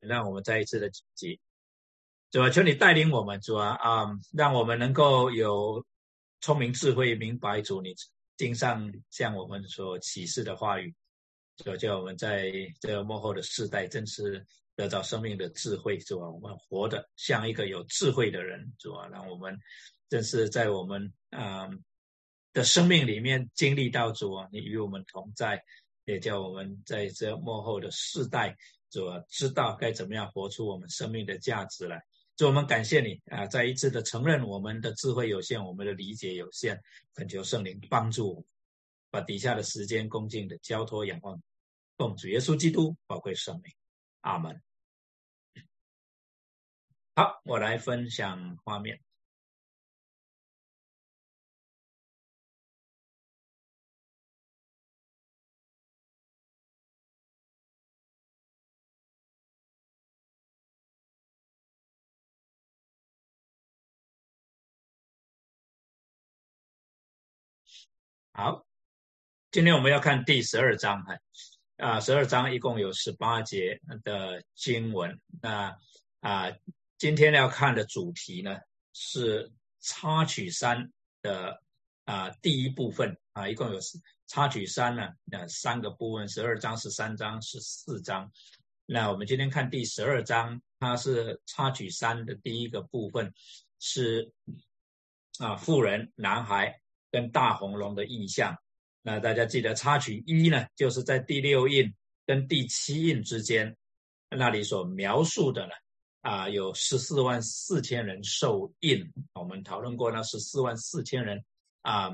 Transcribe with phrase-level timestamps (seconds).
[0.00, 1.40] 让我们再一次的谨记，
[2.30, 5.84] 主啊，求你带领我们，主啊啊，让我们能够有
[6.40, 7.94] 聪明智慧，明白主你
[8.36, 10.94] 经上向我们所启示的话语，
[11.56, 12.50] 主叫我们在
[12.80, 14.44] 这个幕后的世代，真是
[14.74, 19.56] 得到生命的智慧，主啊，我们活得像一个有智慧的人，主啊，让我们
[20.08, 21.68] 正是在我们啊
[22.52, 25.62] 的生命里面经历到主啊，你与我们同在，
[26.04, 28.56] 也叫我们在这幕后的世代。
[28.94, 32.00] 主知道该怎么样活出我们生命的价值来。
[32.36, 33.46] 主，我们感谢你啊！
[33.46, 36.80] 再一次的承认我们的智慧有限，我们的理解有限，
[37.14, 38.44] 恳求圣灵帮助我们，
[39.10, 41.42] 把底下的时间恭敬的交托仰望，
[41.96, 43.72] 奉主耶稣基督宝贵生命。
[44.20, 44.62] 阿门。
[47.16, 49.00] 好，我来分享画面。
[68.36, 68.66] 好，
[69.52, 71.16] 今天我们要看第十二章哈，
[71.76, 75.20] 啊，十二章一共有十八节的经文。
[75.40, 75.78] 那
[76.18, 76.52] 啊，
[76.98, 78.58] 今天要看的主题呢
[78.92, 81.62] 是插曲三的
[82.06, 83.78] 啊第一部分啊，一共有
[84.26, 88.32] 插曲三呢，那三个部分，十二章、十三章、十四章。
[88.84, 93.32] 那我们今天看第十二章，它是插曲三的第一个部分，
[93.78, 94.32] 是
[95.38, 96.80] 啊，妇人、男孩。
[97.14, 98.58] 跟大红龙的印象，
[99.00, 101.94] 那大家记得插曲一呢，就是在第六印
[102.26, 103.76] 跟第七印之间，
[104.28, 105.72] 那里所描述的呢，
[106.22, 109.12] 啊，有十四万四千人受印。
[109.34, 111.44] 我们讨论过那十四万四千人，
[111.82, 112.10] 啊，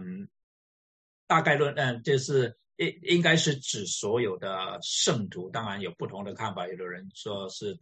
[1.26, 7.74] 大概论，嗯，就是应应该是指所有的圣徒，当然有不同的看法，有的人说是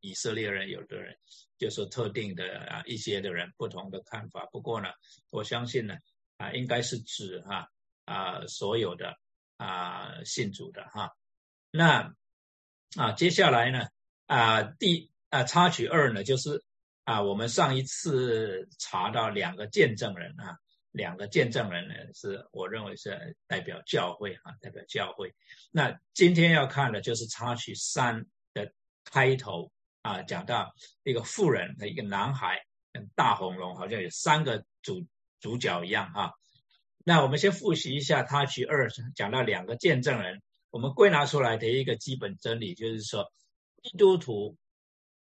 [0.00, 1.16] 以色列人，有的人
[1.56, 4.44] 就是特定的啊一些的人不同的看法。
[4.52, 4.88] 不过呢，
[5.30, 5.96] 我相信呢。
[6.38, 7.68] 啊，应该是指哈
[8.04, 9.18] 啊所有的
[9.56, 11.10] 啊信主的哈，
[11.72, 12.14] 那
[12.96, 13.86] 啊接下来呢
[14.26, 16.64] 啊第啊插曲二呢就是
[17.04, 20.56] 啊我们上一次查到两个见证人啊，
[20.92, 25.34] 两个见证人呢是我认为是代表教会啊代表教会，
[25.72, 28.72] 那今天要看的就是插曲三的
[29.04, 29.72] 开头
[30.02, 30.72] 啊讲到
[31.02, 35.04] 一个妇人和一个男孩跟大红龙好像有三个主。
[35.40, 36.32] 主角一样哈，
[37.04, 43.32] 那我们先复习一下他曲二讲到两个见证人，我们归纳出来的一个基本真理就是说，
[43.82, 44.56] 基督徒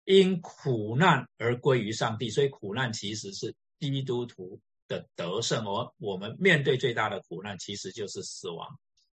[0.05, 5.65] 因苦难而归于上帝，所以苦难其实是基督徒的得胜。
[5.65, 8.69] 而我们面对最大的苦难其实就是死亡，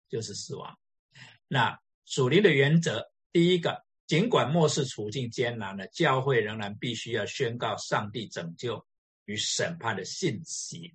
[0.08, 0.78] 就是死亡。
[1.48, 8.86] 那属灵的原则，第一个，尽管末世处境艰难了教会仍然必须要宣告上帝拯救。
[9.26, 10.94] 与审判的信息，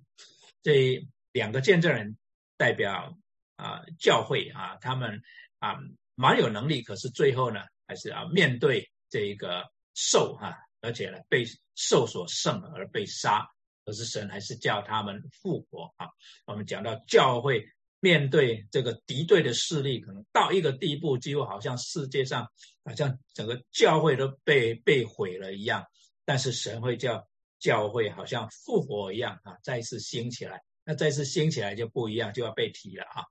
[0.62, 2.16] 这两个见证人
[2.56, 3.16] 代表
[3.56, 5.22] 啊教会啊，他们
[5.58, 5.76] 啊
[6.14, 11.44] 蛮有能力，可是最后呢，还是啊面对这一个兽哈，而且呢被
[11.74, 13.46] 兽所胜而被杀，
[13.84, 16.08] 可是神还是叫他们复活啊。
[16.46, 17.68] 我们讲到教会
[18.00, 22.50] 面对这个敌对的势力，可能到一个地步，几乎好像世界上
[22.82, 25.84] 好像整个教会都被被毁了一样，
[26.24, 27.28] 但是神会叫。
[27.62, 30.60] 教会好像复活一样啊，再次兴起来。
[30.84, 33.22] 那再次兴起来就不一样，就要被提了啊。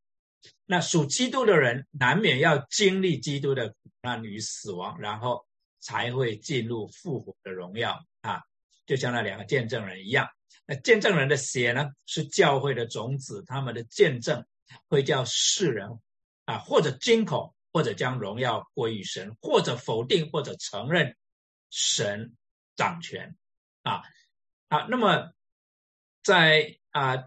[0.65, 5.45] 那属基督的人难免要经历基督的苦难与死亡，然后
[5.81, 8.41] 才会进入复活的荣耀啊。
[8.85, 10.29] 就像那两个见证人一样。
[10.65, 14.45] 那见证人的血呢，是教会的种子，他们的见证
[14.87, 15.99] 会叫世人
[16.45, 21.17] 啊，或者惊恐，或者将荣耀归于神，或者否定，或者承认
[21.69, 22.33] 神
[22.77, 23.35] 掌权
[23.83, 24.01] 啊。
[24.71, 25.33] 啊，那么
[26.23, 27.25] 在啊，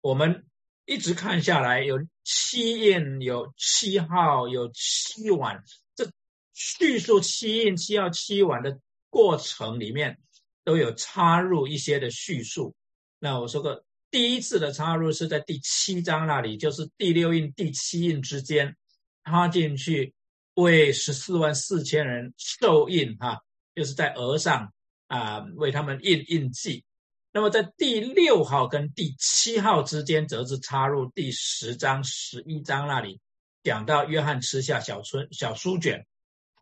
[0.00, 0.44] 我们
[0.84, 5.62] 一直看下来，有七印，有七号，有七晚，
[5.94, 6.10] 这
[6.52, 8.80] 叙述七印、七号、七晚的
[9.10, 10.18] 过程里面，
[10.64, 12.74] 都有插入一些的叙述。
[13.20, 18.76] 那我说过，第一次的插入是在第七章那里，就是第六印、第七印之间
[19.24, 20.12] 插进去，
[20.54, 23.40] 为十四万四千人受印，哈，
[23.72, 24.72] 就是在额上。
[25.12, 26.86] 啊，为他们印印记。
[27.32, 33.20] 那么在第六号跟第七号之间，则是插入第十章、十一章那里，
[33.62, 36.06] 讲到约翰吃下小春小书卷，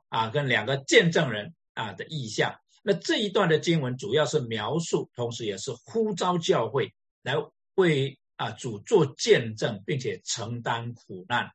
[0.09, 2.59] 啊，跟两个见证人啊的意象。
[2.83, 6.93] 那这一段的经文主要是描述，同时也是呼召教会
[7.23, 7.37] 来
[7.77, 11.53] 为啊主做见证，并且承担苦难，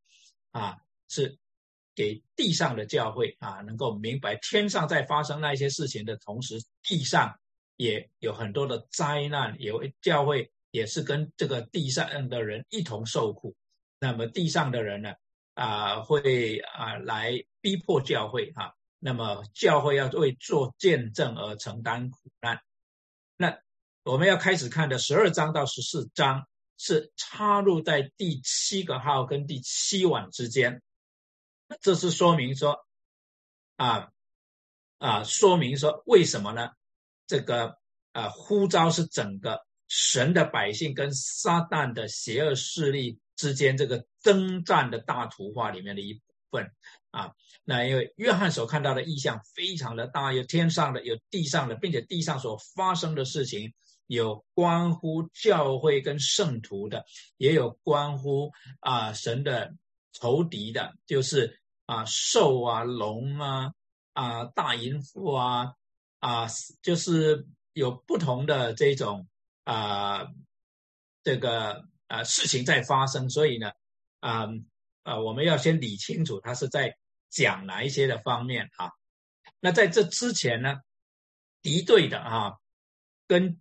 [0.51, 0.77] 啊，
[1.09, 1.37] 是
[1.95, 7.39] 给地上的教会啊，能够明白天上在发生那些事情的同时，地上
[7.77, 13.55] 也有很多的灾难，有教会也是跟这个地上的人一同受苦。
[13.99, 15.13] 那么地上的人呢，
[15.53, 22.59] 啊，会啊来逼迫教会啊，那么教会要为做见证而承担苦难。
[23.37, 23.57] 那
[24.03, 26.45] 我们要开始看的十二章到十四章
[26.77, 30.81] 是插入在第七个号跟第七晚之间。
[31.81, 32.85] 这是说明说，
[33.75, 34.09] 啊
[34.99, 36.69] 啊，说明说为什么呢？
[37.25, 37.77] 这个
[38.11, 46.21] 啊，呼召是整个神的百姓跟撒旦的邪恶势力之间这个征战的大图画里面的一部
[46.51, 46.71] 分
[47.09, 47.33] 啊。
[47.63, 53.73] 那因为约翰所看到的意象非常的大，有天上的，有地上的，并且地上所发生的事情
[54.05, 57.05] 有关乎教会跟圣徒的，
[57.37, 59.73] 也有关乎啊神的。
[60.17, 63.73] 仇敌的，就是啊兽啊龙啊
[64.13, 65.73] 啊大淫妇啊
[66.19, 66.47] 啊，
[66.81, 69.27] 就是有不同的这种
[69.65, 70.25] 啊
[71.21, 73.73] 这个啊事情在发生，所以呢
[74.21, 74.47] 啊
[75.03, 76.95] 啊我们要先理清楚，他是在
[77.29, 78.91] 讲哪一些的方面啊？
[79.59, 80.79] 那在这之前呢，
[81.61, 82.53] 敌对的啊，
[83.27, 83.59] 跟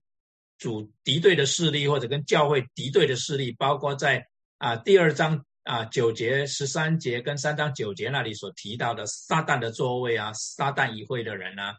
[0.56, 4.28] 主敌对的势力，或者跟教会敌对的势力，包括在
[4.58, 5.44] 啊第二章。
[5.64, 11.74] 啊，九节、十三节跟三章九节那里所提到的撒旦的座位啊，撒旦议会的人啊，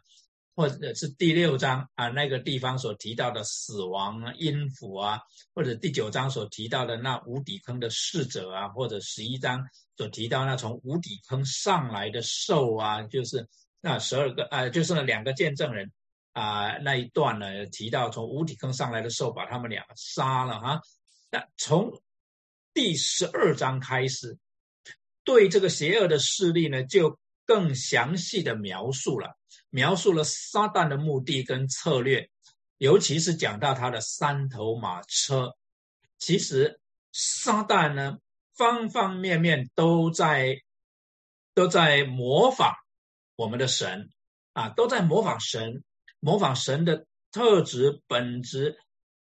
[0.56, 5.20] 或者是第六章啊那个地方所提到的死亡啊、阴府啊，
[5.54, 9.64] 或者第九章所提到的那无底坑的逝者啊，或者十一章
[9.96, 13.48] 所提到那从无底坑上来的兽啊，就是
[13.80, 15.92] 那十二个啊，就是那两个见证人
[16.32, 20.80] 啊那一段呢，提到从无底坑上来的兽把他们两个杀了哈，
[21.30, 21.88] 那从。
[22.76, 24.36] 第十二章开始，
[25.24, 29.34] 对这个邪恶的势力呢，就更详细的描述了，
[29.70, 32.28] 描述了撒旦的目的跟策略，
[32.76, 35.54] 尤其是讲到他的三头马车。
[36.18, 36.78] 其实
[37.12, 38.18] 撒旦呢，
[38.54, 40.60] 方方面面都在
[41.54, 42.74] 都在模仿
[43.36, 44.10] 我们的神
[44.52, 45.82] 啊，都在模仿神，
[46.20, 48.78] 模仿神的特质本质。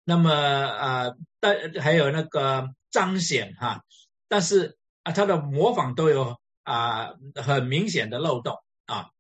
[0.04, 2.68] 那么呃，但还有那个。
[2.90, 3.82] 彰显哈，
[4.29, 8.56] 但是啊，他的模仿都有啊很明显的漏洞
[8.87, 9.11] 啊。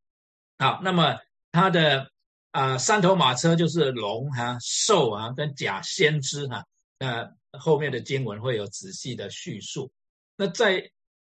[0.58, 1.18] 好，那么
[1.52, 2.10] 他的
[2.50, 6.64] 啊三头马车就是龙哈、兽啊跟假先知哈，
[6.98, 9.92] 那后面的经文会有仔细的叙述。
[10.36, 10.90] 那在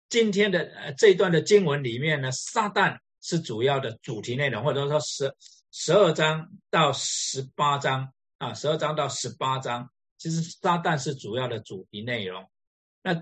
[0.08, 5.34] 今天的呃这一段的经文里面呢，撒旦是主要的主题内容，或者说十
[5.72, 9.90] 十二章到十八章啊，十二章到十八章。
[10.18, 12.44] 其实撒旦是主要的主题内容。
[13.02, 13.14] 那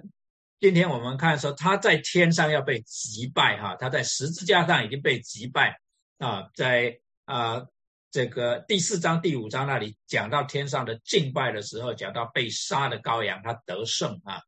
[0.60, 5.78] 今天我们看说他在天上要被击败哈，他在十字架上已经被击败
[6.18, 7.66] 啊，在啊
[8.10, 14.40] 这个第四章第五章那里讲到天上的敬拜的时候，讲到被杀的羔羊他得胜啊。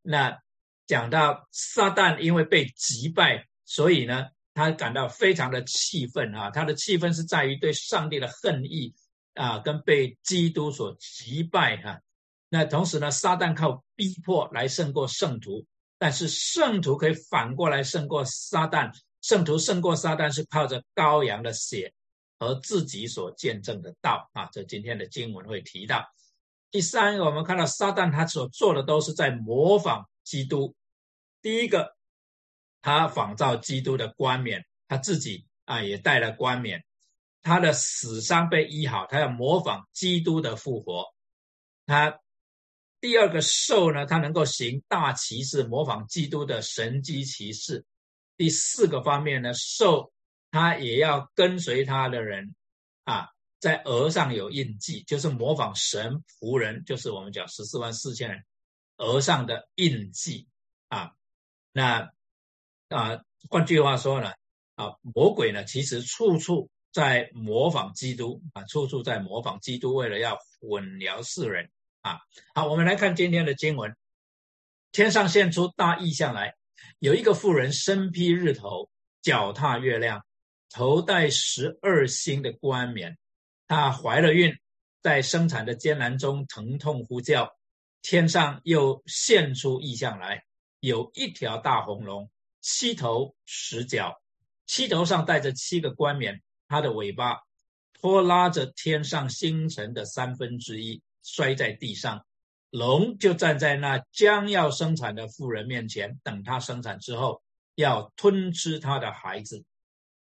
[0.00, 0.38] 那
[0.86, 8.94] 讲到撒旦因为被击败，所以呢他感到非常的气愤啊，他的气愤是在于对上帝的恨意。
[9.34, 12.00] 啊，跟被基督所击败哈，
[12.48, 15.64] 那同时呢，撒旦靠逼迫来胜过圣徒，
[15.98, 18.92] 但是圣徒可以反过来胜过撒旦，
[19.22, 21.92] 圣徒胜过撒旦是靠着羔羊的血
[22.38, 26.04] 和自己所见证的道啊，这今天的经文会提到。
[26.70, 30.74] 第三个，我们看到撒旦他所做的都是在模仿基督。
[31.42, 31.96] 第一个，
[32.82, 36.84] 他仿造基督的冠冕，他自己啊也戴了冠冕。
[37.42, 41.06] 他的死伤被医好，他要模仿基督的复活。
[41.86, 42.20] 他
[43.00, 47.84] 第二个兽呢，他能够行大骑士，模仿基督的神机骑士。
[48.36, 50.12] 第四个方面呢，兽
[50.50, 52.54] 他也要跟随他的人
[53.04, 58.44] 啊，在额上有印记，就是模仿神仆人，就是我们讲十四万四千人
[58.98, 60.46] 额上的印记
[60.88, 61.12] 啊。
[61.72, 62.10] 那
[62.88, 64.32] 啊，换句话说呢，
[64.74, 66.68] 啊，魔鬼呢，其实处处。
[66.92, 71.70] 在模仿基督啊，处处在模仿基督，为了要混淆世人
[72.00, 72.18] 啊。
[72.54, 73.96] 好，我们来看今天的经文：
[74.90, 76.56] 天上现出大异象来，
[76.98, 78.90] 有一个妇人身披日头，
[79.22, 80.24] 脚踏月亮，
[80.68, 83.16] 头戴十二星的冠冕。
[83.68, 84.52] 她怀了孕，
[85.00, 87.56] 在生产的艰难中疼痛呼叫。
[88.02, 90.42] 天上又现出异象来，
[90.80, 92.30] 有一条大红龙，
[92.60, 94.20] 七头十角，
[94.66, 96.42] 七头上带着七个冠冕。
[96.70, 97.40] 它的尾巴
[98.00, 102.24] 拖拉着天上星辰的三分之一，摔在地上。
[102.70, 107.42] 龙就站在那将要生产的妇人面前，等她生产之后，
[107.74, 109.64] 要吞吃他的孩子。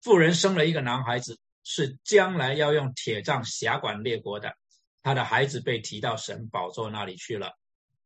[0.02, 4.54] 妇人生了一个男孩子，是将来要用铁杖辖管列国的。
[5.02, 7.58] 他的孩子被提到神宝座那里去了，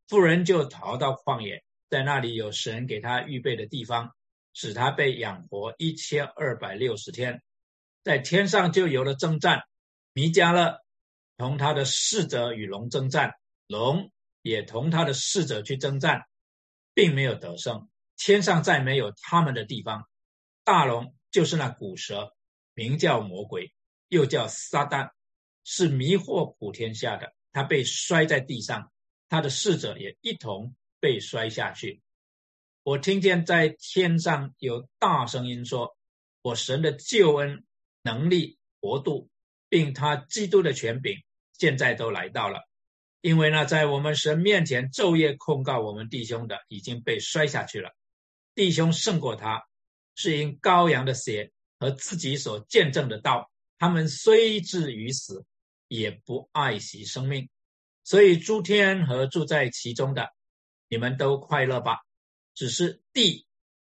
[0.08, 4.14] 妇人就逃到旷野，在那里有神给他预备的地方，
[4.54, 7.42] 使他被养活一千二百六十天。
[8.04, 9.64] 在天上就有了征战，
[10.12, 10.78] 弥迦勒
[11.36, 13.32] 同他的侍者与龙征战，
[13.66, 16.22] 龙也同他的侍者去征战，
[16.94, 17.88] 并没有得胜。
[18.16, 20.08] 天上再没有他们的地方，
[20.62, 21.16] 大龙。
[21.30, 22.32] 就是那古蛇，
[22.74, 23.74] 名叫魔鬼，
[24.06, 25.10] 又叫撒旦，
[25.64, 27.34] 是迷惑普天下的。
[27.50, 28.92] 他被摔在地上，
[29.28, 32.00] 他的侍者也一同被摔下去。
[32.84, 35.96] 我听见在天上有大声音说
[36.40, 37.64] ：“我神的救恩、
[38.04, 39.28] 能力、国度，
[39.68, 41.22] 并他基督的权柄，
[41.58, 42.60] 现在都来到了。
[43.20, 47.90] 因为呢在我们神面前昼夜控告我们弟兄的，已经被摔下去了。
[48.54, 49.66] 弟兄胜过他。”
[50.16, 55.44] 是因羔羊的血和自己所见证的道，他们虽至于死，
[55.88, 57.48] 也不爱惜生命。
[58.04, 60.32] 所以诸天和住在其中的，
[60.88, 61.98] 你们都快乐吧。
[62.54, 63.44] 只是地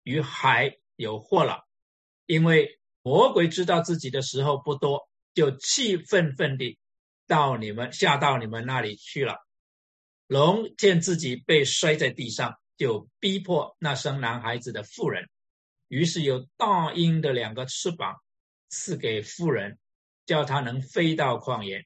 [0.03, 1.67] 与海有祸了，
[2.25, 6.79] 因为魔鬼知道自己的时候不多，就气愤愤地
[7.27, 9.37] 到你们下到你们那里去了。
[10.27, 15.29] 龙见自己被摔在地上，就逼迫那生男孩子的妇人。
[15.89, 18.15] 于是有大鹰的两个翅膀
[18.69, 19.77] 赐给妇人，
[20.25, 21.85] 叫她能飞到旷野，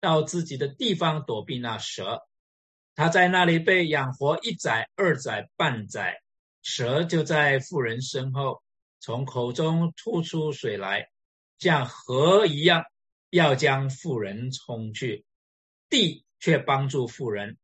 [0.00, 2.20] 到自己的地方躲避那蛇。
[2.94, 6.20] 他在那里被养活一载、二载、半载，
[6.62, 8.60] 蛇就在妇人身后，
[9.08, 11.08] 从口中吐出水来，
[11.58, 12.84] 像河一样，
[13.30, 15.24] 要将妇人冲去。
[15.88, 17.56] 地却帮助妇人，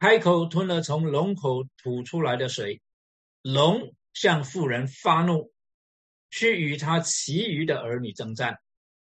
[0.00, 2.82] 开口吞了从龙口吐出来的水，
[3.40, 3.94] 龙。
[4.14, 5.52] 向妇人发怒，
[6.28, 8.58] 去与他其余的儿女征战。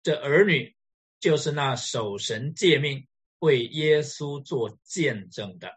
[0.02, 0.76] 这儿女
[1.20, 3.06] 就是那守神诫命、
[3.38, 5.72] 为耶稣做见证的。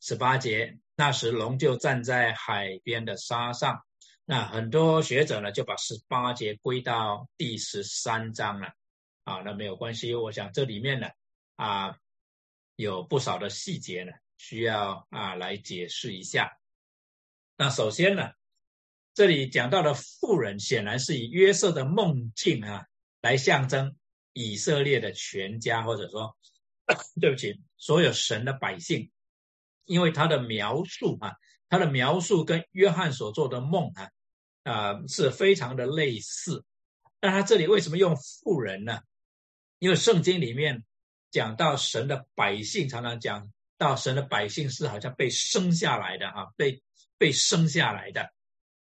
[0.00, 3.84] 十八节，那时龙就站在海边的沙上。
[4.30, 8.68] 那很多学者呢，就把十八节归到第十三章了。
[9.24, 10.14] 啊，那没有关系。
[10.14, 11.08] 我想这里面呢，
[11.56, 11.98] 啊，
[12.76, 16.56] 有不少的细节呢，需要啊来解释一下。
[17.56, 18.30] 那首先呢。
[19.14, 22.86] 这里讲到的妇人，显然是以约瑟的梦境啊，
[23.20, 23.96] 来象征
[24.32, 26.38] 以色列的全家，或者说，
[27.20, 29.10] 对不起，所有神的百姓，
[29.84, 31.34] 因为他的描述啊，
[31.68, 34.08] 他的描述跟约翰所做的梦啊，
[34.64, 36.64] 啊是非常的类似。
[37.20, 39.00] 那他这里为什么用妇人呢？
[39.78, 40.84] 因为圣经里面
[41.30, 46.82] 讲到神的百姓，常常讲到神的百姓是好像被生下来的啊，被
[47.18, 48.30] 被生下来的。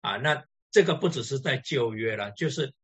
[0.00, 2.75] 啊，那这个不只是在旧约了，就是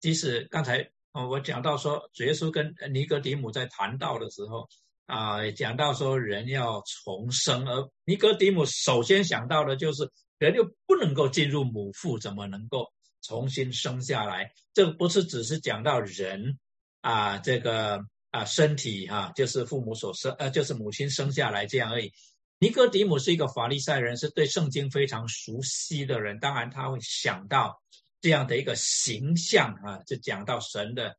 [0.00, 4.68] 即使刚才，我讲到说，主耶稣跟尼格底姆在谈到的时候
[5.06, 10.10] 啊，讲到说人要重生，而尼格底姆首先想到的就是
[10.46, 14.52] 人又不能够进入母腹，怎么能够重新生下来？
[14.74, 16.58] 这个不是只是讲到人
[17.00, 22.12] 啊，这个啊身体哈，就是父母所生，呃，就是母亲生下来这样而已。
[22.58, 26.40] 尼哥底姆是一个法利赛人，是对圣经非常熟悉的人。
[26.40, 27.80] 当然，他会想到
[28.20, 31.16] 这样的一个形象啊，就讲到神的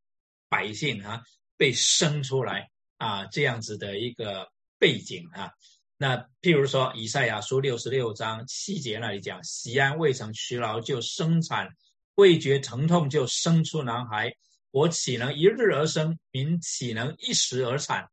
[0.50, 1.22] 百姓啊
[1.56, 5.52] 被生出来啊这样子的一个背景啊。
[6.04, 11.70] 那譬如说，以赛亚书六十六章七节那里讲：“西安未曾屈劳就生产，
[12.16, 14.36] 未觉疼痛就生出男孩。
[14.72, 16.20] 我岂能一日而生？
[16.32, 18.06] 民岂能一时而产？”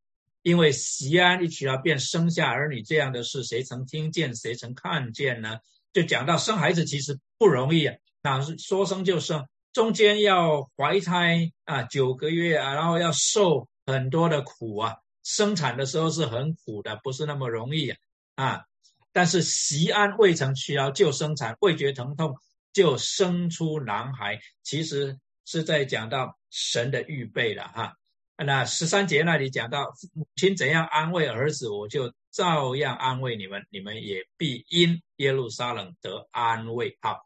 [0.43, 4.37] 因为西安一娶了便生下儿女这样的事，谁曾听见？
[4.37, 5.59] 谁曾看见呢？
[5.93, 14.95] 就讲到生孩子其实不容易啊，那是说生就生，中间要怀胎啊九个月啊，然后要受很多的苦啊，
[15.31, 17.95] 生产的时候是很苦的，不是那么容易
[18.35, 18.65] 啊。
[19.13, 22.35] 但是西安未曾需要就生产，未觉疼痛
[22.73, 27.95] 就生出男孩，其实是在讲到神的预备了哈。
[28.37, 36.99] 那十三节那里讲到母亲怎样安慰儿子，我就照样安慰你们，你们也必因耶路撒冷得安慰。
[37.01, 37.21] 好，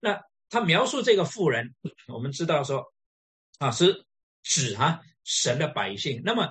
[0.00, 0.20] 那
[0.50, 1.74] 他描述这个妇人，
[2.08, 2.84] 我们知道说
[3.58, 4.04] 啊是
[4.42, 6.22] 指哈神的百姓。
[6.24, 6.50] 那么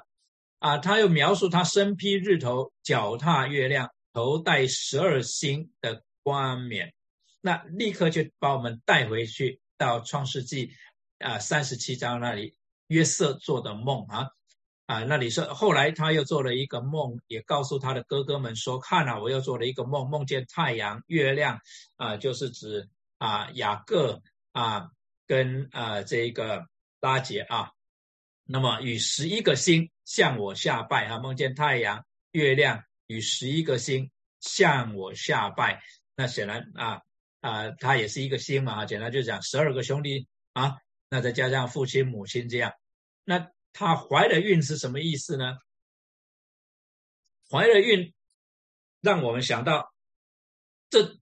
[0.63, 6.93] 啊他又描述他身披日头，脚踏月亮，头戴十二星的冠冕。
[7.41, 10.71] 那立刻就把我们带回去到创世纪
[11.19, 12.55] 啊三十七章那里。
[12.87, 14.27] 约瑟做的梦啊
[14.85, 21.59] 啊，那里说后来他又做了一个梦，也告诉他的哥哥们说：“看啊，我又做了一个梦，梦见太阳、月亮
[21.95, 24.89] 啊，就是指啊雅各啊
[25.25, 26.65] 跟啊这个
[26.99, 27.71] 拉杰啊，
[28.45, 35.81] 那么与十一个星向我下拜啊，梦见太阳、月亮与十一个星向我下拜，
[36.15, 37.01] 那显然啊
[37.39, 40.77] 啊他也是一个星嘛啊，简单就讲十二个兄弟啊，
[41.09, 42.73] 那再加上父亲母亲这样，
[43.23, 45.57] 那他怀了孕是什么意思呢？
[47.49, 48.13] 怀了孕，
[48.99, 49.93] 让我们想到
[50.89, 51.17] 这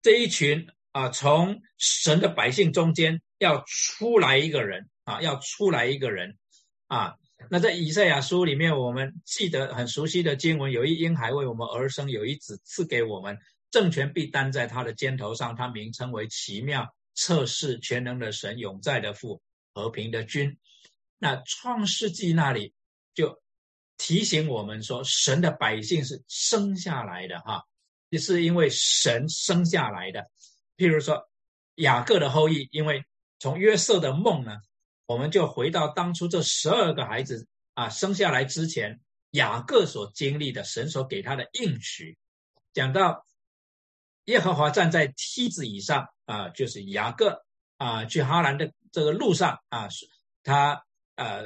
[0.00, 6.38] 这一群啊，从神的百姓中间要出来一个人啊，要出来一个人
[6.86, 7.14] 啊。
[7.50, 13.38] 那在以赛亚书里面，我们记得很熟悉的经文，有一婴孩为我们而生，有一子赐给我们，
[13.70, 19.42] 政权必担在他的肩头上，他名称为奇妙、测试、全能的神、永在的父、
[19.74, 20.58] 和平的君。
[21.18, 22.72] 那创世纪那里
[23.14, 23.40] 就。
[24.02, 27.62] 提醒我们说，神的百姓是生下来的哈，
[28.08, 30.30] 也是因为神生下来的。
[30.78, 31.28] 譬如说，
[31.74, 33.04] 雅各的后裔，因为
[33.38, 34.56] 从约瑟的梦呢，
[35.10, 39.00] 我们就回到当初这十二个孩子啊生下来之前，
[39.32, 42.16] 雅各所经历的神所给他的应许。
[42.72, 43.26] 讲到
[44.26, 47.44] 耶和华站在梯子以上啊，就是雅各
[47.76, 49.88] 啊去哈兰的这个路上啊，
[50.44, 50.84] 他
[51.16, 51.44] 呃。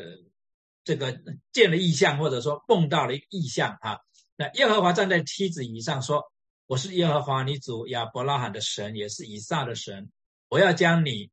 [0.87, 1.19] 这个
[1.51, 4.01] 见了异象，或者说梦到了一个异象啊。
[4.37, 6.23] 那耶和华站在梯子以上说
[6.69, 10.13] ：“我是耶和华你主亚伯拉罕的神，也是以撒的神。
[10.51, 11.31] 我要将你，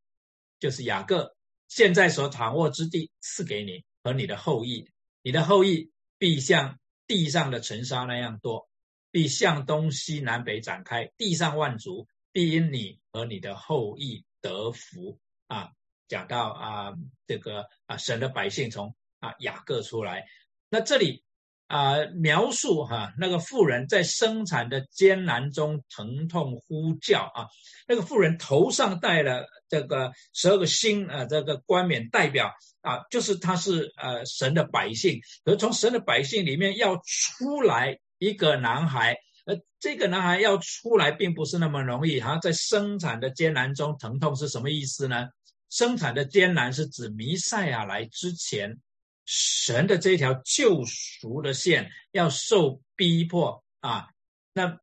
[0.57, 1.35] 就是雅各
[1.71, 4.89] 现在所躺卧之地赐给你和你的后裔。
[5.21, 8.67] 你的后裔必像地上的尘沙那样多，
[9.09, 11.09] 必向东西南北展开。
[11.15, 15.71] 地上万族必因你和你的后裔得福。”啊，
[16.09, 16.93] 讲到啊，
[17.25, 18.93] 这个啊，神的百姓从。
[19.21, 20.25] 啊，雅各出来，
[20.67, 21.23] 那这里
[21.71, 27.47] 啊描述哈那个妇人在生产的艰难中疼痛呼叫啊，
[27.87, 32.51] 那个妇人头上戴了这个十二个星啊，这个冠冕代表
[32.81, 45.29] 啊，就是他是呃神的百姓，而从神的百姓里面要出来一个男孩，而这个男孩要出来并不是那么容易哈，在生产的艰难中疼痛是什么意思呢？
[45.69, 48.77] 生产的艰难是指弥赛亚来之前。
[49.25, 54.07] 神的这条救赎的线要受逼迫啊，
[54.53, 54.79] 那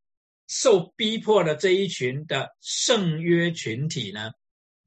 [0.46, 4.33] 受逼迫的这一群的圣约群体呢，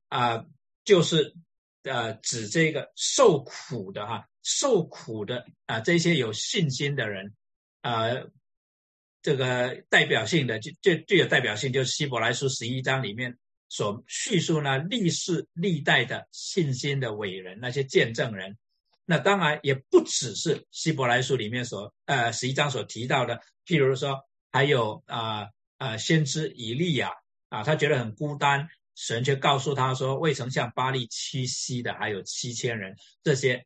[0.07, 0.45] 啊，
[0.83, 1.35] 就是
[1.83, 7.35] 呃指这个受苦的哈，受苦的啊这些有信心的人
[7.81, 8.09] 啊，
[9.21, 13.37] 这个代表性的就最最有代表性，就是希伯来书十一章里面
[13.69, 18.57] 所叙述呢历世历代的信心的伟人，那些见证人。
[19.05, 27.11] 那当然也不只是希伯来书里面所呃十一章所提到的，譬如说还有啊啊先知以利亚
[27.49, 33.65] 啊，他觉得很孤单，神却告诉他说，未曾向巴利屈膝的还有七千人，这些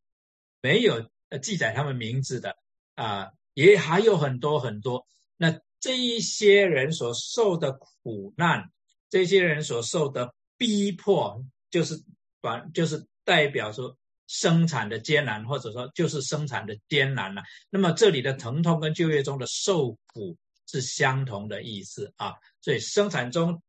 [0.61, 2.55] 没有记载他们名字的
[2.95, 5.05] 啊，也还有很多很多。
[5.37, 8.71] 那这一些人所受的苦难，
[9.09, 12.01] 这些人所受的逼迫，就是
[12.41, 13.95] 反就是代表说。
[14.27, 17.43] 生产的艰难，或者说就是生产的艰难了。
[17.69, 20.35] 那么这里的疼痛跟就业中的受苦
[20.67, 22.33] 是相同的意思啊。
[22.61, 23.61] 所以生产中，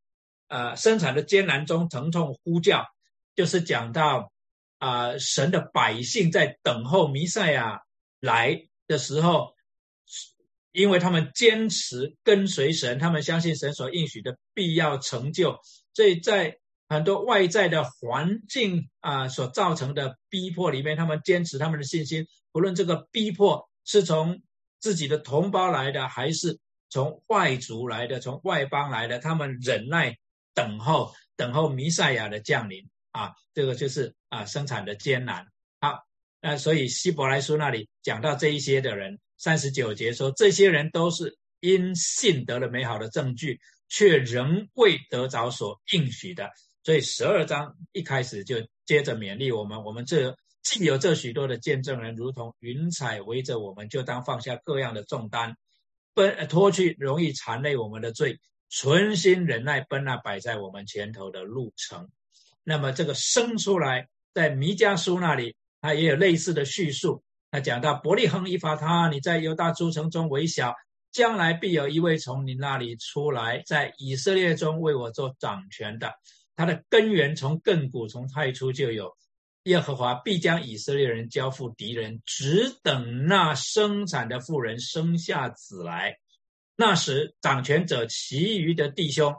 [0.48, 2.86] 呃，生产的艰难中疼痛呼叫，
[3.34, 4.32] 就是讲到
[4.78, 7.82] 啊，神的百姓在等候弥赛亚
[8.20, 9.54] 来的时候，
[10.72, 15.58] 因为他们坚持跟随神，他们相信神所应许的必要成就，
[15.92, 16.58] 所以在。
[16.88, 24.42] 很多外在的环境啊所造成的逼迫里面，他们坚持他们的信心，不论这个逼迫是从
[24.78, 30.16] 自己的同胞来的，还是从外族来的、从外邦来的，他们忍耐
[30.54, 35.46] 等候，等候弥赛亚的降临啊，这个就是啊生产的艰难。
[35.80, 36.04] 好，
[36.40, 46.48] 那所以希伯来书那里讲到这一些的人，三十九节说，这些人都是因信得了美好的证据，却仍未得着所应许的。
[46.86, 55.56] 所以十二章一开始就接着勉励我们：我们这既有这许多的见证人，如同云彩围着我们，就当放下各样的重担，
[56.14, 62.08] 奔脱去容易缠累我们的罪，存心忍耐奔那摆在我们前头的路程。
[62.62, 67.24] 那么这个生出来，在弥迦书那里，他也有类似的叙述。
[67.50, 70.72] 他讲到伯利恒一法他，你在犹大诸城中为小，
[71.10, 76.14] 将来必有一位从你那里出来，在以色列中为我做掌权的。
[76.56, 79.16] 它的根源从亘古从太初就有，
[79.64, 86.16] 耶和华必将以色列人交付敌人，只等那生产的妇人生下子来。
[86.74, 89.34] 那时掌权者其余的弟兄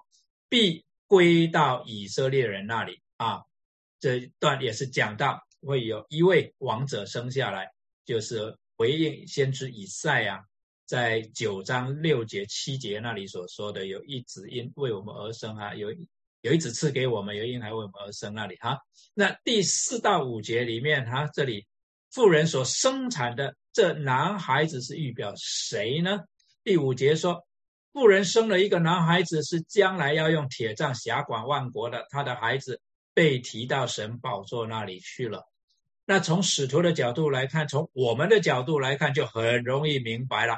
[0.50, 3.42] 必归到以色列人那里啊。
[4.00, 7.72] 这一段也是讲到会有一位王者生下来，
[8.06, 10.46] 就是回应先知以赛亚
[10.86, 15.92] 在九章六节七节那里所说的，有一子因为我们而生啊，有
[16.42, 18.78] 有一子赐给我们，有婴孩为我们而生那里哈。
[19.14, 21.66] 那第四到五节里面哈，这里
[22.12, 26.22] 妇人所生产的这男孩子是预表谁呢？
[26.64, 27.46] 第五节说。
[27.94, 32.06] 妇人生了一个男孩子，是将来要用铁杖辖管万国的。
[32.12, 32.80] 他的孩子
[33.16, 35.48] 被提到神宝座那里去了。
[36.06, 40.58] 那从使徒的角度来看，从我们的角度来看，就很容易明白了。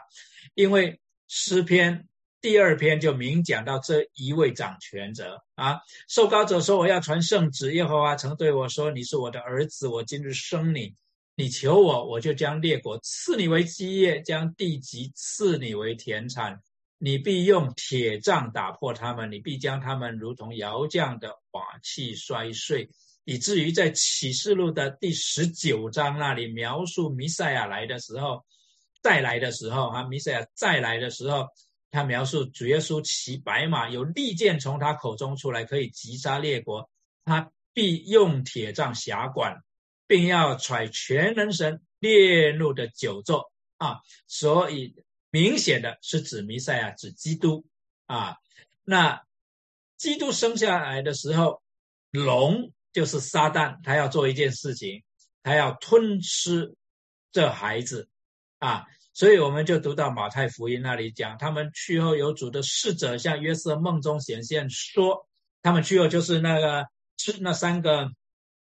[0.54, 2.09] 因为诗篇
[2.42, 10.96] 第二篇就明讲到这一位掌权者啊，受膏者说：“我要传圣旨。”耶和华曾对我说：“你是我的儿子，我今日生你。
[11.36, 16.62] 你求我，我就将列国赐你为基业，将地级赐你为田产。”
[17.02, 22.90] 你必用铁杖打破他们，你必将他们如同窑匠的瓦器摔碎，
[23.24, 28.44] 以至于在启示录的第十九章那里描述弥赛亚来的时候，
[29.02, 31.48] 再来的时候啊，弥赛亚再来的时候，
[31.92, 36.90] 他描述主耶稣骑白马，有利剑从他口中出来，可以击杀列国，
[37.26, 39.64] 他必用铁杖辖管，
[40.08, 44.96] 并要揣全能神列怒的酒座啊，所以。
[45.32, 47.64] 明显的是指弥赛亚，指基督
[48.08, 48.38] 啊。
[48.84, 49.22] 那
[49.96, 51.62] 基督生下来的时候，
[52.10, 55.04] 龙就是撒旦，他要做一件事情，
[55.44, 56.74] 他要吞吃
[57.32, 58.10] 这孩子
[58.58, 58.88] 啊。
[59.20, 65.28] 所以我们就读到马太福音那里讲，他们去后有主的使者向约瑟梦中显现说，
[65.62, 68.10] 他们去后就是那个是那三个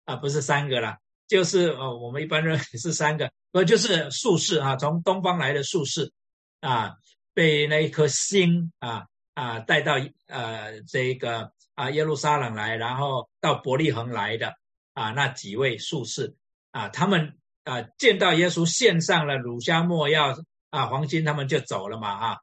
[0.05, 6.13] 啊，不是三个了，就是呃，我们一般认为是三个，不就是术士啊，从东方来的术士。
[6.59, 6.95] 啊，
[7.33, 9.95] 被那一颗星啊啊带到
[10.27, 14.53] 呃这个啊耶路撒冷来，然后到伯利恒来的
[14.93, 16.35] 啊那几位术士
[16.71, 20.35] 啊，他们啊见到耶稣献上了乳香没药
[20.69, 22.37] 啊黄金，他们就走了嘛啊。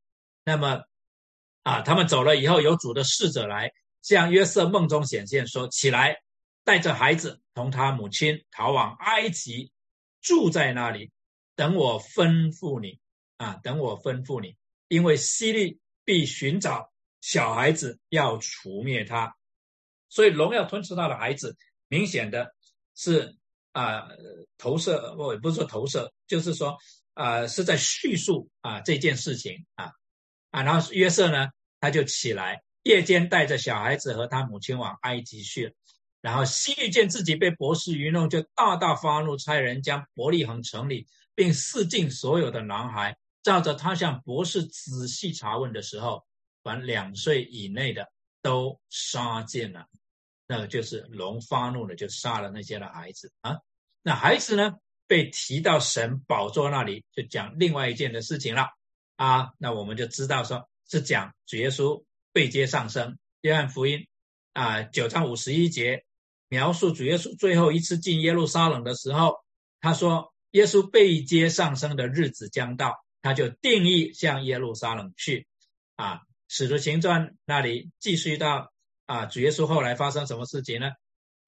[0.44, 0.82] 那么
[1.62, 6.16] 啊他们走了以后，有主的使者来向约瑟梦中显现说：起来，
[6.64, 9.72] 带着孩子同他母亲逃往埃及，
[10.20, 11.10] 住在那里，
[11.54, 12.98] 等我吩咐你。
[13.40, 13.58] 啊！
[13.62, 19.34] 等我吩咐你，因为希利必寻找小孩子，要除灭他，
[20.10, 21.56] 所以龙要吞吃他的孩子，
[21.88, 22.54] 明显的
[22.94, 23.38] 是
[23.72, 24.08] 啊
[24.58, 26.76] 投射，我也不是说投射，就是说
[27.14, 29.92] 啊是在叙述啊这件事情啊
[30.50, 31.48] 啊，然后约瑟呢
[31.80, 35.72] 他就起来，夜间带着小孩子和他母亲往埃及去了，
[36.20, 43.16] 然后西律见自己被博士愚弄，就大大发怒，差人将伯利恒城里并四境所有的男孩。
[43.42, 46.26] 照着他向博士仔细查问的时候，
[46.62, 48.06] 凡两岁以内的
[48.42, 49.86] 都杀尽了，
[50.50, 53.58] 那就是龙发怒了，就杀了那些的孩子啊。
[54.02, 58.66] 那孩子呢，被提到神宝座那里，就讲另外一件的事情了
[59.14, 59.52] 啊。
[59.58, 63.16] 那我们就知道说是讲主耶稣被接上升。
[63.42, 64.08] 约翰福音
[64.52, 66.04] 啊九章五十一节
[66.48, 69.36] 描述主耶稣最后一次进耶路撒冷的时候，
[69.80, 73.04] 他说耶稣被接上升的日子将到。
[73.22, 75.46] 他就定义向耶路撒冷去，
[75.96, 78.72] 啊，使徒行传那里继续到
[79.10, 80.92] 啊，主耶稣后来发生什么事情呢？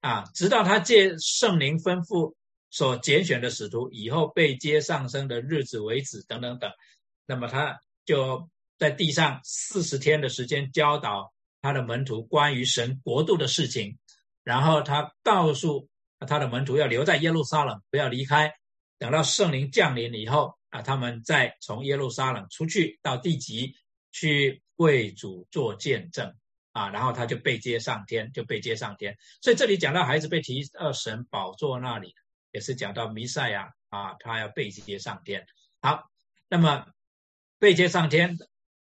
[0.01, 2.33] 啊，直到他借圣灵吩咐
[2.69, 6.69] 所拣选的使徒以后被接上升的日子为止，等等等。
[7.25, 13.97] 那么他就在地上四十天的时间教导他的门徒关于神国度的事情，
[14.43, 15.87] 然后他告诉
[16.27, 18.53] 他的门徒要留在耶路撒冷，不要离开，
[18.99, 20.53] 等到圣灵降临以后。
[20.69, 23.75] 啊，他们再从耶路撒冷出去到地极
[24.11, 26.35] 去为主做见证
[26.73, 29.15] 啊，然后他就被接上天，就被接上天。
[29.41, 32.13] 所以这里讲到孩子被提到神宝座那里，
[32.51, 35.45] 也是讲到弥赛亚啊，他要被接上天。
[35.81, 36.09] 好，
[36.49, 36.85] 那么
[37.59, 38.37] 被接上天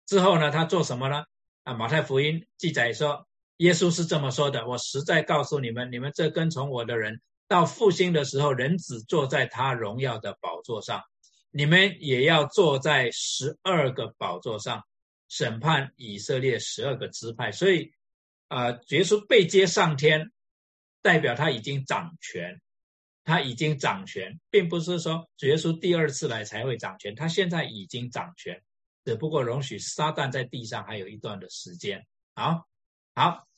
[0.06, 1.24] 之后呢，他做什么呢？
[1.62, 11.02] 啊，马太福音记载说，耶稣是这么说的：我实在告诉你们，你们这跟从我的人，到复兴的时候，人子坐在他荣耀的宝座上。
[11.50, 14.84] 你们也要坐在十二个宝座上
[15.28, 17.92] 审判以色列十二个支派，所以
[18.48, 20.30] 啊，耶稣被接上天，
[21.02, 22.60] 代表他已经掌权，
[23.24, 28.62] 他已经掌权，并不是说耶稣第二次来才会掌权，他现在已经掌权，
[29.04, 32.06] 只不过容许撒旦在地上还有一段的时间。
[32.34, 32.68] 好，
[33.14, 33.48] 好，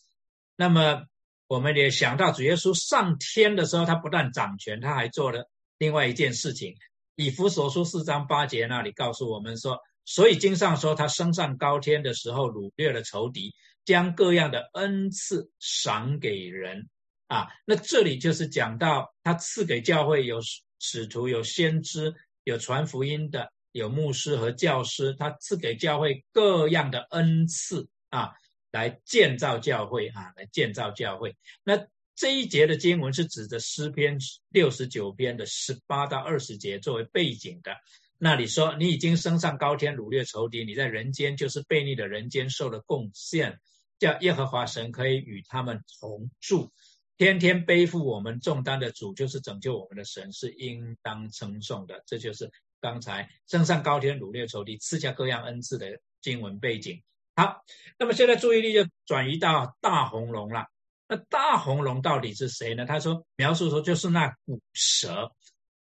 [0.56, 1.06] 那么
[1.46, 6.76] 我们也想到主耶稣上天的时候，他不但掌权，他还做了另外一件事情。
[7.14, 16.88] 以弗所书四章八节那里告诉我们说，所以经上说他升上高天的时候掳掠了仇敌，将各样的恩赐赏给人
[17.26, 17.48] 啊。
[17.66, 20.40] 那这里就是讲到他赐给教会有
[20.78, 28.32] 使徒、有先知、有传福音的、有牧师和教师，他赐给教会各样的恩赐啊，
[28.70, 31.36] 来建造教会啊，来建造教会。
[31.62, 34.18] 那这一节的经文是指着诗篇
[34.48, 37.76] 六十九篇的十八到二十节作为背景的。
[38.20, 43.60] 那里说，你已经升上高天，掳掠仇敌；你在人间，就是悖逆的人间，受了贡献，
[44.00, 46.72] 叫耶和华神可以与他们同住。
[47.16, 52.02] 天天背负我们重担的主，就是拯救我们的神，是应当称颂的。
[52.06, 52.50] 这就是
[52.80, 57.00] 刚才升上高天，掳掠仇敌，赐下各样恩赐的经文背景。
[57.36, 57.64] 好，
[57.98, 60.66] 那么现在注意力就转移到大红龙了。
[61.08, 62.84] 那大红龙到底是谁呢？
[62.84, 65.32] 他说，描述说就是那古蛇。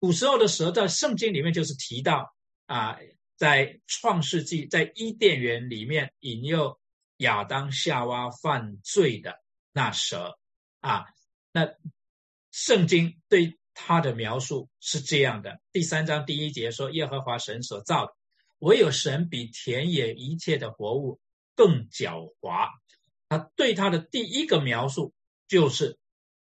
[0.00, 2.32] 古时候的蛇在圣经里面就是提到
[2.66, 2.98] 啊，
[3.36, 6.78] 在创世纪在伊甸园里面引诱
[7.16, 10.38] 亚当夏娃犯罪的那蛇
[10.80, 11.06] 啊，
[11.52, 11.68] 那
[12.52, 18.14] 圣经对他的描述是这样的：第三章第一节说，耶和华神所造的，
[18.58, 21.20] 唯有神比田野一切的活物
[21.56, 22.68] 更狡猾。
[23.28, 25.12] 他对他的第一个描述
[25.48, 25.98] 就是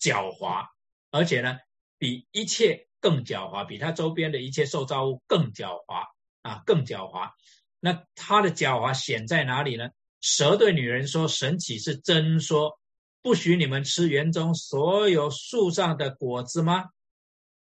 [0.00, 0.68] 狡猾，
[1.11, 1.59] 而且呢，
[1.98, 2.87] 比一切。
[3.03, 6.07] 更狡猾，比他周边的一切受造物更狡猾
[6.43, 7.33] 啊，更狡猾。
[7.81, 9.91] 那他的狡猾显在哪里呢？
[10.21, 12.79] 蛇对女人说：“神岂是真说
[13.23, 16.91] 不许你们吃园中所有树上的果子吗？”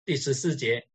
[0.06, 0.88] 第十四节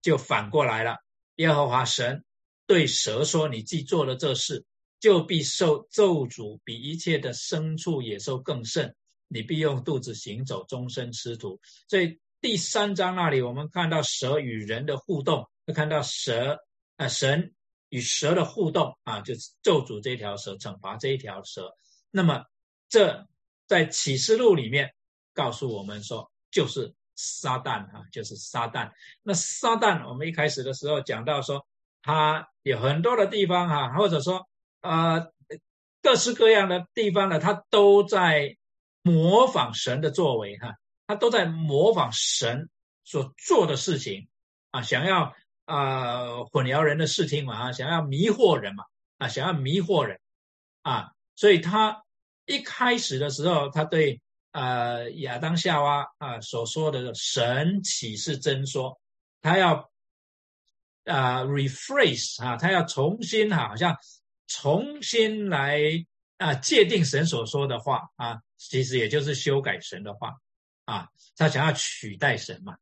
[0.00, 0.96] 就反过来了。
[1.34, 2.24] 耶和华神
[2.66, 4.64] 对蛇说：“你既做了这事，
[5.00, 8.96] 就必受咒诅，比一切的牲畜野兽更甚。
[9.28, 12.18] 你必用肚子行走，终身吃土。”所以。
[12.42, 16.58] 第三章那里，我们看到蛇与人的互动，会看到蛇
[16.96, 17.54] 啊，神
[17.88, 21.72] 与蛇的互动啊，就是咒诅这条蛇，惩罚这一条蛇。
[22.10, 22.44] 那么，
[22.88, 23.28] 这
[23.68, 24.92] 在启示录里面
[25.32, 28.90] 告诉我们说，就是撒旦啊，就是撒旦。
[29.22, 31.64] 那撒旦，我们一开始的时候讲到说，
[32.02, 34.48] 他有很多的地方哈，或者说
[34.80, 35.28] 啊，
[36.02, 38.56] 各式各样的地方呢，他都在
[39.02, 40.74] 模仿神的作为哈。
[41.12, 42.70] 他都在模仿神
[43.04, 44.28] 所做的事情
[44.70, 45.34] 啊，想要
[45.66, 48.84] 啊混淆人的视听嘛啊，想要迷惑人嘛
[49.18, 50.18] 啊，想要迷惑人
[50.80, 52.02] 啊，所以他
[52.46, 54.22] 一开始的时候，他对
[54.52, 58.98] 呃亚当夏娃啊所说的神启示真说，
[59.42, 59.90] 他要
[61.04, 63.94] 啊 rephrase 啊，他要重新哈，好像
[64.46, 65.78] 重新来
[66.38, 70.34] 啊界定神所说的话啊，其实也就是修改神的话。
[70.84, 72.76] 啊，他想要取代神嘛，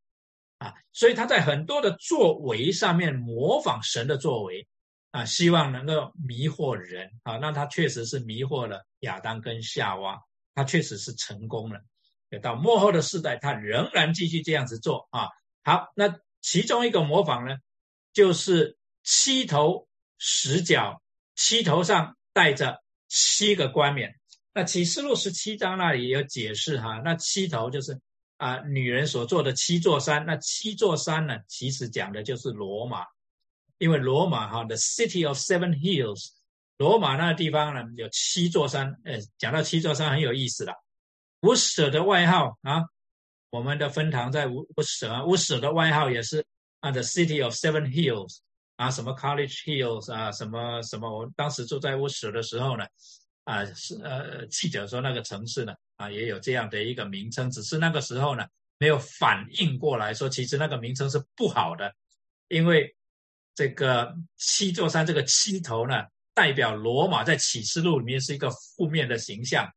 [0.57, 4.67] 啊，所以他在很多的作为上面模仿神的作为，
[5.11, 10.19] 啊，希望能够迷惑人啊，那他确实是迷惑了亚当跟夏娃，
[10.55, 11.81] 他确实是成功了。
[12.41, 15.27] 到末后的世代，他仍然继续这样子做啊。
[15.63, 17.57] 好，那其中一个模仿呢，
[18.13, 21.03] 就是七头十角，
[21.35, 24.17] 七头上戴着七个冠冕。
[24.53, 27.97] 那启示录十七章那里也有解释哈，那七头就是
[28.35, 33.05] 啊女人所做的七座山，那七座山呢，其实讲的就是罗马，
[33.77, 36.31] 因为罗马哈，the city of seven hills，
[36.77, 40.73] 罗马那个地方呢有七座山，呃，讲到七座山很有意思了。
[41.43, 42.83] 乌舍的外号啊，
[43.51, 46.45] 我们的分堂在乌乌舍，乌舍的外号也是
[46.81, 48.39] 啊，the city of seven hills
[48.75, 52.85] 啊，什么 College Hills 啊，什么什么，我当时住在乌舍的时候呢。
[53.43, 58.45] 啊，是呃，记者说那个城市呢，啊，也有这样的一个名称，只是那个时候呢，
[58.77, 61.93] 没有反应过来，说其实那个名称是不好的，
[62.49, 62.95] 因为
[63.55, 69.67] 这个七座山这个七头呢，代表罗马在启示录里面是一个负面的形象，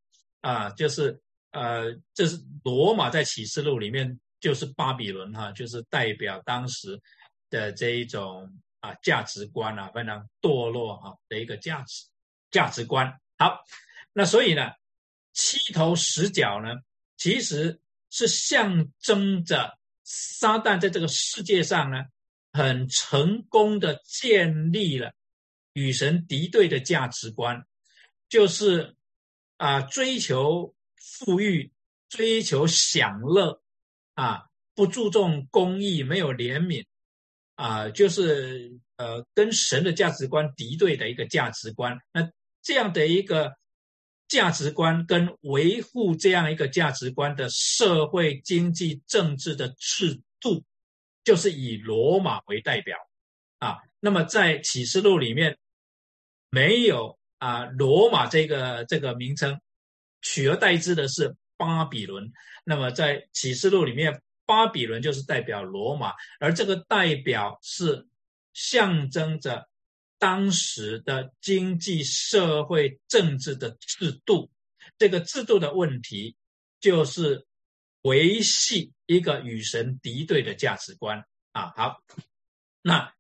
[0.43, 1.19] 啊，就是
[1.53, 7.01] 呃，这是罗马在启示录里面就是巴比伦哈，就是代表当时
[7.49, 8.47] 的这一种
[8.81, 12.05] 啊价值观啊，非常堕落哈的一个价值
[12.51, 13.13] 价值观。
[13.37, 13.65] 好，
[14.13, 14.71] 那所以呢，
[15.33, 16.81] 七头十角呢，
[17.17, 22.05] 其实是象征着撒旦在这个世界上呢，
[22.53, 25.13] 很成功的建立了
[25.73, 27.65] 与神敌对的价值观，
[28.29, 28.95] 就是
[29.57, 31.73] 啊，追求富裕，
[32.09, 33.61] 追求享乐，
[34.15, 34.45] 啊，
[34.75, 36.87] 不注重公义，没有怜悯，
[37.57, 41.99] 啊，就是呃，跟神的价值观敌对的一个价值观。
[42.13, 42.31] 那
[42.65, 43.55] 这样的一个
[44.27, 50.65] 价值观跟维护这样一个价值观的社会、经济、政治的制度，
[51.23, 52.97] 就是以罗马为代表
[53.59, 53.77] 啊。
[54.01, 55.59] 那么在启示录里面
[56.51, 59.61] 没有啊罗马这个这个名称
[60.23, 62.33] 取而代之的是巴比伦。
[62.65, 68.07] 那么在启示录里面，巴比伦就是代表罗马，而这个代表是
[68.55, 69.69] 象征着
[70.25, 74.51] 当时的经济社会政治的制度。
[74.97, 76.35] 这个制度的问题
[76.81, 77.47] 就是
[78.01, 81.75] 维系一个与神敌对的价值观啊。
[81.77, 82.03] 好，
[82.81, 83.13] 那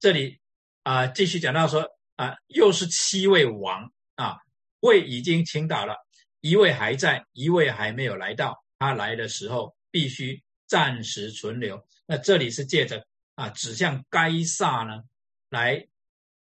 [0.00, 0.40] 这里
[0.82, 4.38] 啊继续讲到说啊，又是七位王啊，
[4.80, 5.94] 位已经倾倒了，
[6.40, 8.64] 一位还在，一位还没有来到。
[8.80, 11.80] 他来的时候必须暂时存留。
[12.06, 15.04] 那这里是借着啊指向该撒呢，
[15.48, 15.86] 来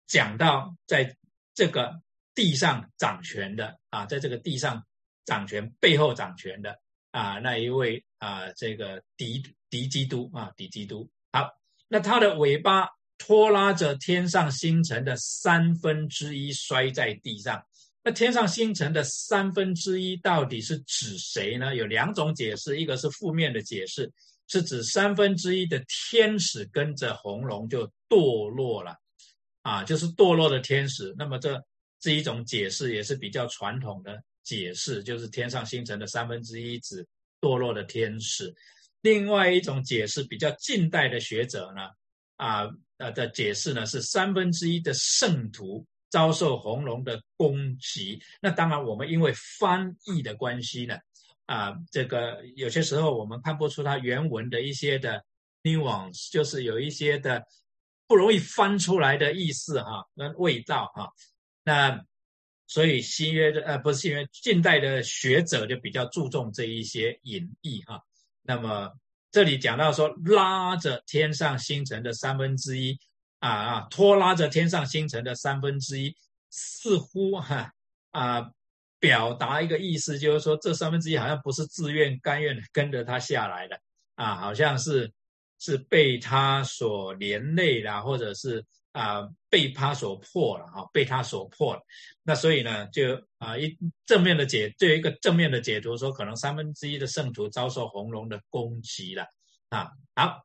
[0.07, 1.15] 讲到在
[1.53, 2.01] 这个。
[2.37, 4.85] 地上掌权的啊，在这个地上
[5.25, 9.41] 掌权背后掌权的啊，那一位啊，这个敌
[9.71, 11.09] 敌基督啊，敌基督。
[11.31, 11.49] 好，
[11.87, 17.65] 那他的尾巴拖拉着天上星辰的三分之一摔在地上。
[18.03, 21.73] 那天上星辰的三分之一到底是指谁呢？
[21.73, 24.13] 有两种解释，一个是负面的解释，
[24.47, 28.95] 是指三分之一的天使跟着红龙就堕落了
[29.67, 31.13] 啊，就是堕落的天使。
[31.17, 31.61] 那么这。
[31.99, 37.03] 这一种解释也是比较传统的解释，就是天上星辰的三分之一指
[37.41, 38.53] 堕落的天使。
[39.01, 41.89] 另外一种解释比较近代的学者呢，
[42.35, 48.21] 啊呃的解释呢是三分之一的圣徒遭受红龙的攻击。
[48.39, 50.95] 那当然，我们因为翻译的关系呢，
[51.47, 55.19] 啊这个有些时候我们看不出它原文的一些的
[55.63, 57.43] nuance，就是有一些的
[58.07, 61.11] 不容易翻出来的意思哈，那味道哈。
[61.63, 62.01] 那
[62.67, 68.01] 所以新约的呃不是新约，近代的学者就比较注重这一些隐喻哈。
[68.41, 68.91] 那么
[69.31, 72.97] 这里讲到说拉着天上星辰的三分之一
[73.39, 76.15] 啊啊拖拉着天上星辰的三分之一，
[76.49, 77.73] 似乎哈
[78.11, 78.51] 啊
[78.99, 83.79] 表达一个意思，就是说这三分之一好像不是自愿甘愿跟着他下来的
[84.15, 85.13] 啊，好像是
[85.59, 88.65] 是被他所连累啦，或者是。
[88.93, 91.81] 啊，被他所破了哈，被他所破了。
[92.23, 99.27] 那所以呢，就啊一正面的解，对一个正面的解读说，可能三分之一的圣徒遭受红龙的攻击了
[99.69, 99.91] 啊。
[100.15, 100.41] 好，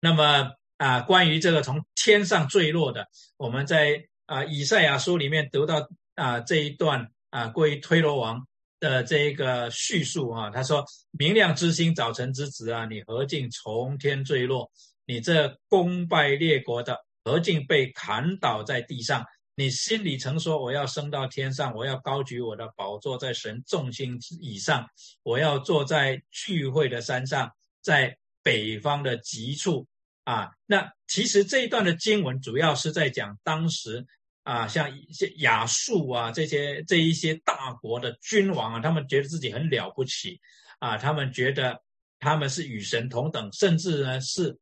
[0.00, 3.06] 那么啊，关于这个从天上坠落的，
[3.36, 8.48] 我们在啊以赛亚书里面读到啊这一段啊关于推罗王
[8.80, 10.84] 的这一个叙述啊，他说
[11.18, 14.70] ：“明亮之星，早晨之子啊，你何竟从天坠落？
[15.06, 19.22] 你这功败列国的。”何竟被砍倒在地上？
[19.54, 24.88] 你心里曾说：“我要升到天上，我要高举我的宝座在神众星以上，
[25.22, 29.86] 我要坐在聚会的山上，在北方的极处。”
[30.24, 34.06] 啊，那其实这一段的经文主要是在讲当时
[34.48, 40.40] 啊，像一些亚述啊这些这一些大国的君王啊，他们觉得自己很了不起
[40.78, 41.82] 啊，他们觉得
[42.18, 44.58] 他们是与神同等，甚至呢是。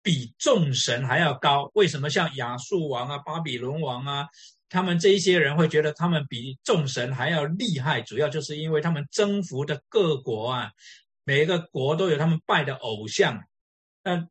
[0.00, 4.26] 比众神还要高，为什么像亚述王啊、巴比伦王啊，
[4.70, 8.00] 他们这一些人会觉得他们比众神还要厉害？
[8.00, 10.70] 主要就是因为他们征服的各国啊，
[11.24, 13.44] 每一个国都有他们拜的偶像。
[14.02, 14.26] 那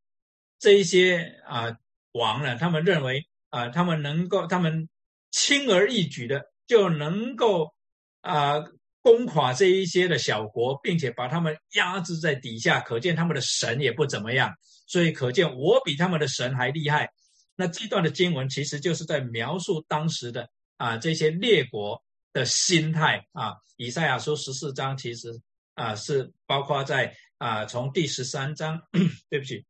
[0.57, 1.77] 这一些啊
[2.13, 4.89] 王呢，他们认为啊，他们能够，他们
[5.31, 7.73] 轻而易举的就能够
[8.21, 8.63] 啊
[9.01, 14.53] 攻垮这一些的小国，并且把他们压制在底下，可见他们的神也不怎么样。
[14.86, 17.10] 所以可见，我比他们的神还厉害。
[17.55, 23.55] 那这段的经文其实就是在描述当时的啊这些列国的心态啊。
[23.77, 25.29] 以赛亚书十四章其实
[25.73, 28.81] 啊是包括在啊从第十三章，
[29.29, 29.65] 对不起，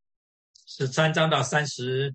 [0.65, 2.13] 十三章到三十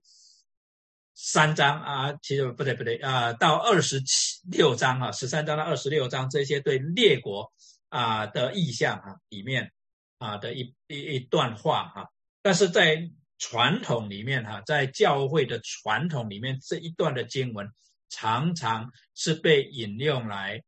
[1.24, 7.52] 三章啊，其实不对不对啊，到二十七六章啊，十三章到二十六章这些对列国
[7.90, 9.70] 啊的意象啊里面
[10.18, 12.10] 啊的一一一段话哈。
[12.42, 13.08] 但是在
[13.38, 17.70] 传统里面，哈，在教会的传统里面，这一段的经文
[18.08, 20.60] 常常是被引用来，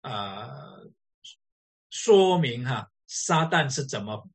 [0.00, 0.88] 呃，
[1.90, 4.26] 说明哈，撒旦是怎么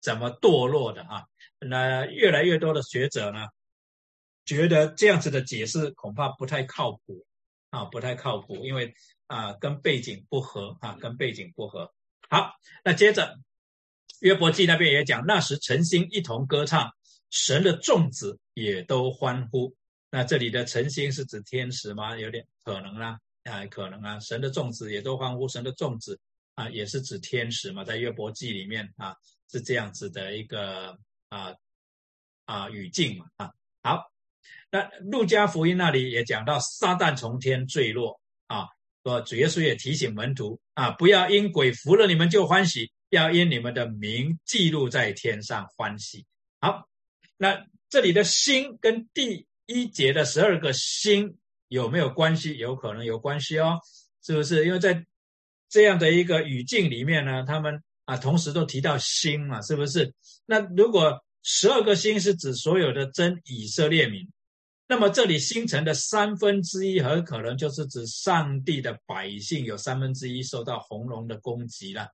[0.00, 1.24] 怎么堕落的哈。
[1.60, 3.46] 那越来越多的学者呢，
[4.50, 7.24] 觉得这样子的解释恐怕不太靠谱
[7.70, 8.92] 啊，不太靠谱，因为
[9.28, 11.94] 啊，跟背景不合啊，跟背景不合。
[12.28, 12.50] 好，
[12.84, 13.38] 那接着。
[14.18, 16.92] 约伯记那边也讲，那时晨星一同歌唱，
[17.30, 19.74] 神的众子也都欢呼。
[20.10, 22.18] 那这里的晨星是指天使吗？
[22.18, 24.18] 有点可能啦，啊，可能啊。
[24.18, 26.20] 神的众子也都欢呼，神的众子
[26.54, 29.16] 啊，也是指天使嘛，在约伯记里面啊，
[29.50, 30.98] 是这样子的一个
[31.30, 31.54] 啊
[32.44, 33.54] 啊语境嘛啊。
[33.82, 34.09] 好，
[34.70, 38.68] 那路加福音那里也讲到，撒旦从天坠落啊，
[39.02, 46.24] 说主耶稣也提醒门徒啊，不要因鬼服了你们就欢喜，要因你们的名记录在天上欢喜。
[46.60, 46.88] 好，
[47.36, 51.36] 那这里的星跟第一节的十二个星
[51.68, 52.56] 有没有关系？
[52.56, 53.80] 有可能有关系哦，
[54.22, 54.66] 是不是？
[54.66, 55.04] 因为在
[55.68, 60.14] 这样的一个语境里面呢，他们啊同时都提到星嘛，是不是？
[60.46, 64.28] 那如果十二个星是指所有的真以色列民，
[64.90, 72.08] 那么这里星辰的三分之一很可能就是指上帝的百姓有三分之一受到红龙的攻击了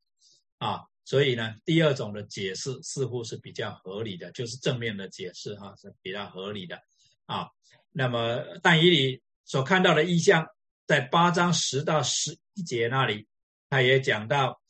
[0.59, 0.83] 啊。
[1.03, 6.79] 所以呢，第二种的解释似乎是比较合理的，就是正面的解释哈是比较合理的
[7.25, 7.49] 啊。
[7.93, 10.47] 那么但以理所看到的意象，
[10.87, 13.27] 在八章十到十一节那里，
[13.71, 14.61] 他也讲到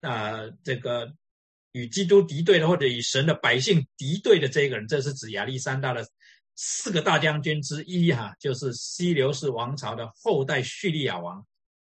[0.00, 1.14] 啊，这个
[1.70, 6.04] 与基督敌对的或者与神的百姓敌对的这个人，这是指亚历山大的
[6.64, 11.44] 四个大将军之一哈，就是西流士王朝的后代叙利亚王，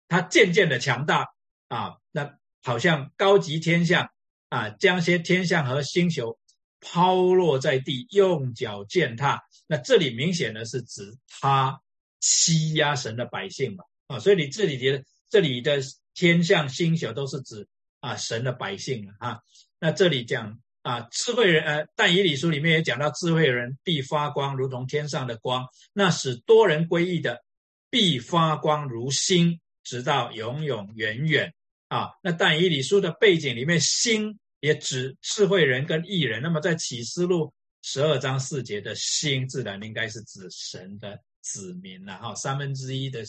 [0.09, 1.27] 他渐渐的强大
[1.69, 2.37] 啊，那。
[2.63, 4.09] 好像高级天象
[4.49, 6.37] 啊，将些天象和星球
[6.81, 9.41] 抛落在地，用脚践踏。
[9.67, 11.79] 那这里明显的是指他
[12.19, 15.79] 欺压神的百姓嘛啊，所以你这里觉得这里的
[16.13, 17.69] 天象星球都是指
[18.01, 19.41] 啊神的百姓了哈。
[19.79, 27.43] 那这里讲啊智慧人呃，但以理书里面也讲到智慧人必发光，如同天上的光，那使多人归义的
[27.89, 31.53] 必发光如星，直到永永远远。
[31.89, 36.41] 啊，那但以理书的背景里面，星也指智慧人跟异人。
[36.41, 42.17] 那么在启示录十二章四节的星，自然应该是指神的子民了。
[42.17, 43.23] 哈，三分之一的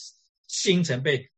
[0.46, 1.28] 星辰被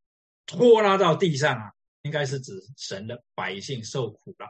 [0.46, 1.70] 拖拉到地上啊，
[2.02, 4.46] 应该是指神的百姓受苦了。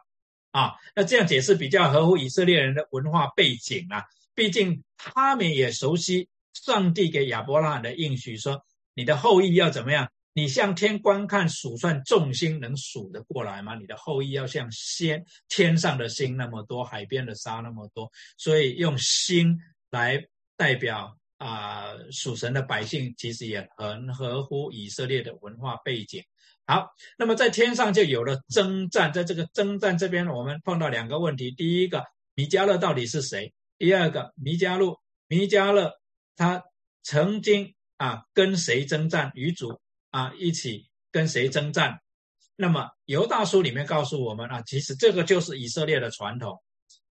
[0.50, 4.04] 啊，那这样解释比较合乎以色列人的文化背景啊。
[4.34, 10.10] 毕竟他们也熟悉上帝给亚伯拉罕的应许，说你的后裔要怎么样。
[10.32, 13.74] 你向天观看数算众星，能数得过来吗？
[13.74, 19.58] 你的后裔要像仙天上的星那么多，海边的沙那么多，所以用星
[19.90, 20.24] 来
[20.56, 26.22] 代表啊属神的百姓，其实也很合乎以色列的文化背景。
[26.70, 26.86] 好，
[27.18, 32.04] 那么在天上就有了征战，在这个征战这边，我们碰到两个问题：第一个，
[32.36, 33.52] 米迦勒到底是谁？
[33.76, 34.96] 第二个，米迦勒，
[35.26, 35.92] 米迦勒
[36.36, 36.62] 他
[37.02, 39.32] 曾经啊跟谁征战？
[39.34, 39.80] 与主。
[40.10, 42.00] 啊，一起跟谁征战？
[42.56, 46.60] 那么犹大书里面告诉我们啊，其实这个就是以色列的传统。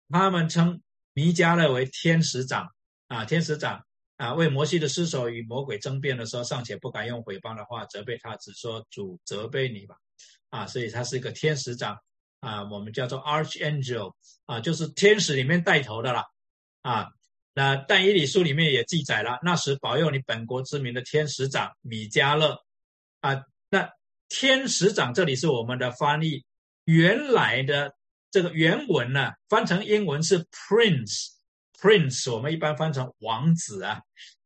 [0.10, 0.82] 他们称
[1.14, 2.68] 弥迦勒为天使长
[3.08, 3.86] 啊，天使长
[4.18, 9.96] 啊，为摩西的尸首与魔鬼争辩的时候，尚且不敢用诽谤的话责备他，只说主责备你吧。
[10.50, 11.98] 啊，所以他是一个天使长
[12.40, 14.14] 啊，我们叫做 Archangel
[14.46, 16.24] 啊，就是天使里面带头的啦。
[16.82, 17.10] 啊，
[17.54, 22.58] 那但以理书里面也记载了，那时保佑你本国之民的天使长米迦勒。
[23.20, 23.90] 啊，那
[24.30, 26.46] 天使长这里是我们的翻译，
[26.86, 27.94] 原来的
[28.32, 31.35] 这个原文呢，翻成英文是 Prince
[31.86, 34.02] Prince 我们一般翻成王子啊，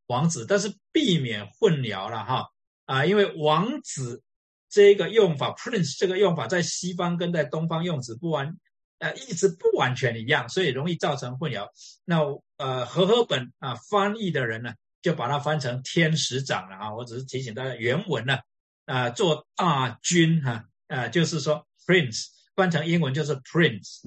[0.08, 2.50] 王子，但是避免混淆了哈
[2.86, 4.22] 啊，因为王子
[4.70, 8.58] 这个用法，prince 这个用法在西方跟在东方用词不完，
[8.98, 11.66] 呃，一直不完全一样，所以容易造成混淆。
[12.04, 12.18] 那
[12.58, 18.38] 呃，和合本啊翻译的人呢，就把它翻成天使长了啊，我只是提醒大家原文呢。
[18.84, 24.02] 啊，做大军哈，啊，就是说，prince 翻成英文就是 prince，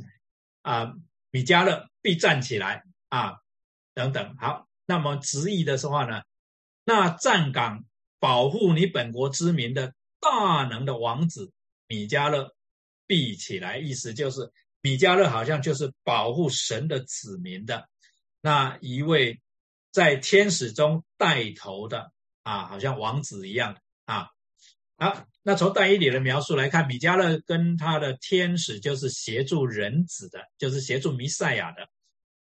[0.61, 0.93] 啊，
[1.31, 3.37] 米迦勒必站起来啊，
[3.93, 4.35] 等等。
[4.39, 6.23] 好，那么直译的说话呢，
[6.83, 7.85] 那站岗
[8.19, 11.53] 保护你本国之民的大能的王子
[11.87, 12.55] 米迦勒
[13.07, 14.51] 闭起来，意思就是
[14.81, 17.87] 米迦勒好像就是保护神的子民的
[18.41, 19.43] 那一位
[19.91, 22.13] 在天使中带头的
[22.45, 24.29] 啊，好像王子一样啊。
[24.97, 31.87] 好，那从但以理的描述来看，米迦勒跟他的天使就是协助人子的，就是协助弥赛亚的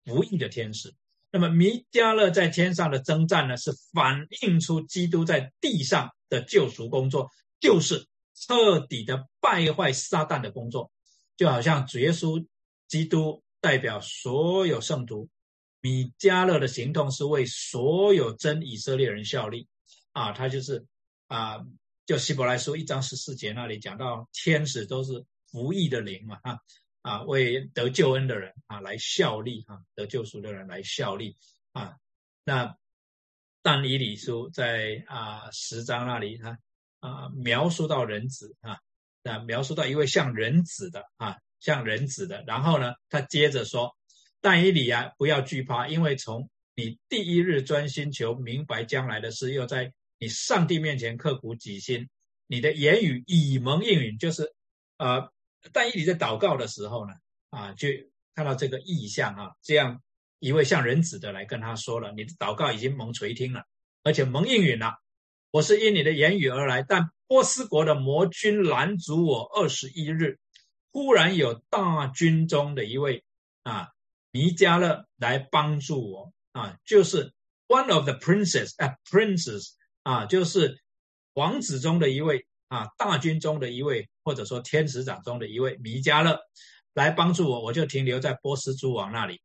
[0.05, 0.93] 服役的天使。
[1.31, 7.29] 那么米迦勒在天上的征战呢，是反映出基督在地上的救赎工作，
[7.59, 10.91] 就是彻底的败坏撒旦的工作。
[11.37, 12.45] 就好像主耶稣
[12.87, 15.29] 基督代表所有圣徒，
[15.81, 19.67] 米迦勒的行动是为所有真以色列人效力
[20.11, 20.85] 啊，他就是
[21.27, 21.59] 啊。
[22.07, 26.59] 就希伯来书一章十四节那里讲到，天使都是服役的灵嘛，哈
[27.01, 31.37] 啊，为得救恩的人啊来效力，哈得救赎的人来效力
[31.73, 31.95] 啊。
[32.43, 32.75] 那
[33.61, 36.59] 但以理书在啊十章那里，他
[36.99, 38.79] 啊描述到人子啊，
[39.23, 42.43] 那描述到一位像人子的啊，像人子的。
[42.47, 43.95] 然后呢，他接着说，
[44.39, 49.93] 但以理啊，不要惧怕，因为从你第一日专心求明白将来的事，又在。
[50.23, 52.07] 你上帝面前刻苦己心，
[52.45, 54.53] 你的言语以蒙应允，就是
[54.97, 55.31] 呃，
[55.71, 57.13] 但以理在祷告的时候呢，
[57.49, 57.87] 啊，就
[58.35, 60.01] 看到这个意象啊，这样
[60.39, 63.65] 一位像人子的来跟他说了，你的祷告已经蒙垂听了，
[64.03, 64.97] 而且蒙应允了。
[65.51, 70.39] 我是因你的言语而来，但波斯国的魔君拦阻我二十一日。
[70.93, 73.23] 忽然有大军中的一位
[73.63, 73.91] 啊，
[74.33, 77.33] 尼迦勒来帮助我啊，就是
[77.69, 79.69] one of the princes 啊，princes
[80.03, 80.81] 啊，就是
[81.33, 86.39] 王子中的一位啊，大军中的一位，或者说天使长中的一位弥迦勒
[86.93, 89.41] 来帮助我，我就停留在波斯诸王那里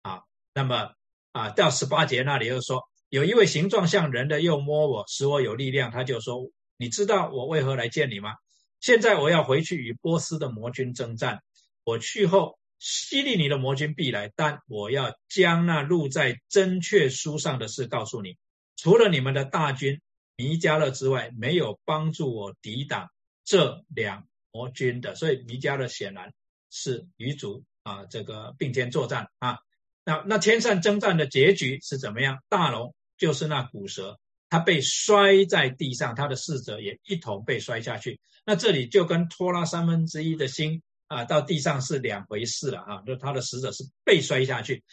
[0.00, 0.22] 啊。
[0.54, 0.92] 那么
[1.32, 2.88] 啊，到十八节那里又说。
[3.10, 5.90] 有一位形状像人的又摸我，使我有力量。
[5.90, 8.34] 他就说：“你知道我为何来见你吗？
[8.80, 11.42] 现在我要回去与波斯的魔军征战。
[11.84, 18.36] 我去后，西利尼的魔军必来，但我要将那录在真确书上的事告诉你。
[18.76, 20.00] 除了你们的大军
[20.38, 23.10] 弥迦勒之外，没有帮助我抵挡
[23.44, 25.14] 这两魔军的。
[25.14, 26.32] 所以弥迦勒显然
[26.70, 29.58] 是与主啊这个并肩作战啊。
[30.06, 32.38] 那那天上征战的结局是怎么样？
[32.48, 34.16] 大龙。”就是那骨蛇，
[34.48, 38.20] 它被摔在地上，它的侍者也一同被摔下去。
[38.46, 43.02] 那这里就跟拖拉三分之一的心啊，到地上是两回事了啊。
[43.04, 44.84] 就他的使者是被摔下去。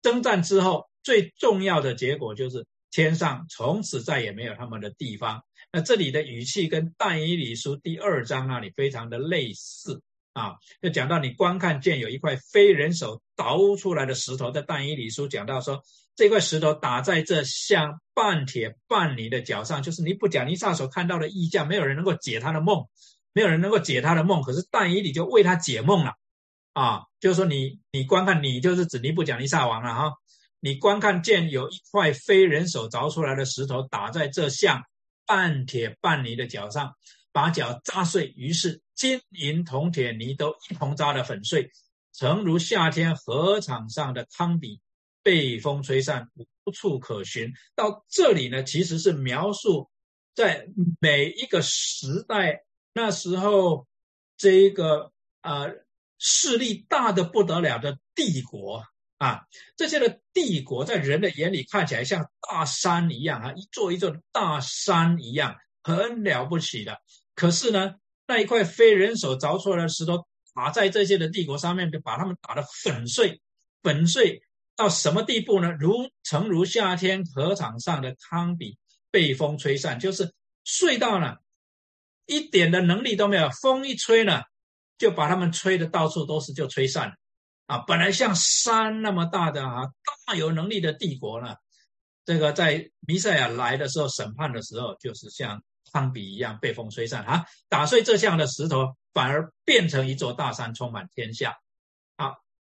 [0.00, 5.42] 征战之后，最重要的结果就是天上从此再也没有他们的地方。
[5.72, 10.00] 那这里的语气跟但以理书第二章那里非常的类似
[10.34, 15.82] 啊，就讲到你观看见有一块非人手凿出来的石头，在但以理书讲到说。
[16.14, 22.84] 这块石头打在这像半铁半泥的脚上，就是尼布甲尼撒所看到的异象，没有人能够解他的梦，
[23.32, 24.42] 没有人能够解他的梦。
[24.42, 26.12] 可是但以理就为他解梦了，
[26.74, 30.12] 啊，就是说你你观看你就是指尼布甲尼撒王了哈，
[30.62, 34.82] 你观看见有一块非人手凿出来的石头打在这像
[35.26, 36.94] 半铁半泥的脚上，
[37.32, 41.68] 把脚扎碎，于是金银铜铁泥都一同扎得粉碎，
[42.12, 44.80] 诚如夏天河场上的汤比。
[45.24, 46.28] 被风吹散，
[46.64, 47.52] 无处可寻。
[47.76, 49.88] 到这里呢，其实是描述
[50.34, 50.66] 在
[50.98, 53.86] 每一个时代，那时候
[54.36, 55.66] 这一个啊
[56.18, 58.82] 势力大的不得了的帝国
[59.22, 59.42] 啊，
[59.76, 65.54] 这些的帝国在人的眼里看起来像大山一样啊，一座一座大山一样，
[65.84, 66.98] 很了不起的。
[67.36, 67.94] 可是呢，
[68.26, 73.40] 那一块非人手凿出来的石头打在这些的帝国上面，就把他们打得粉碎，
[73.80, 74.42] 粉碎。
[74.74, 75.70] 到什么地步呢？
[75.70, 78.76] 如诚如夏天河场上的康比
[79.12, 80.32] 被风吹散，就是
[80.64, 81.36] 碎到呢，
[82.26, 83.48] 一点的能力都没有。
[83.50, 84.42] 风一吹呢，
[84.98, 87.14] 就把他们吹的到处都是，就吹散了。
[87.72, 89.86] 啊，本来像山那么大的啊，
[90.26, 91.56] 大有能力的帝国呢，
[92.26, 101.56] 这个在弥赛亚来的时候审判的时候，就是像康比一样被风吹散啊，打碎这项的石头，反而变成一座大山，充满天下。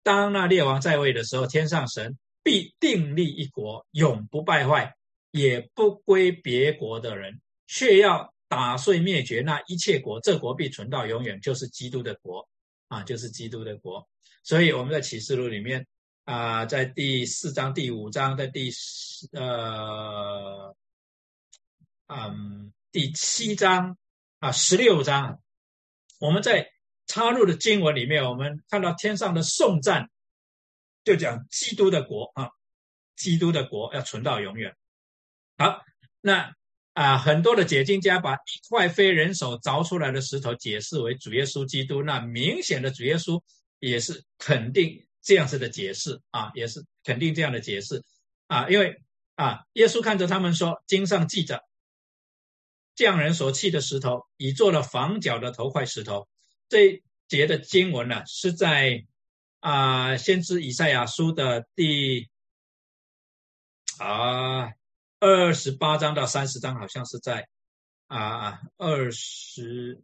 [0.04, 4.94] 当那列王在位的时候，天上神必定立一国，永不败坏，
[5.32, 12.46] 也不归别国的人，却要打碎灭绝那一切国，这国必存到永远，就是基督的国
[12.86, 14.06] 啊，就是基督的国。
[14.44, 15.84] 所以我们在启示录里面
[16.24, 20.76] 啊，在第四章、第五章，在第四呃
[22.06, 23.98] 嗯第七章
[24.38, 25.40] 啊十六章，
[26.20, 26.70] 我们在。
[27.06, 30.08] 插入的经文里面，我们看到天上的颂赞，
[31.04, 32.48] 就讲基督的国啊，
[33.14, 34.74] 基督的国要存到永远。
[35.58, 35.82] 好，
[36.22, 36.54] 那
[36.94, 43.42] 啊，很多的解经家把一块非人手凿出来的石头解释为主耶稣基督，那明显的主耶稣
[43.90, 48.02] 也是肯定这样子的解释啊，也是肯定这样的解释
[48.46, 49.00] 啊，因为
[49.36, 51.64] 啊，耶稣看着他们说，经上记着，
[52.94, 56.28] 匠人所砌的石头，已做了房角的头块石头。
[56.68, 59.04] 这一节的经文呢，是在
[59.60, 62.28] 啊先知以赛亚书的第
[63.98, 64.72] 啊
[65.18, 67.48] 二十八章到三十章，好像是在
[68.06, 70.02] 啊二十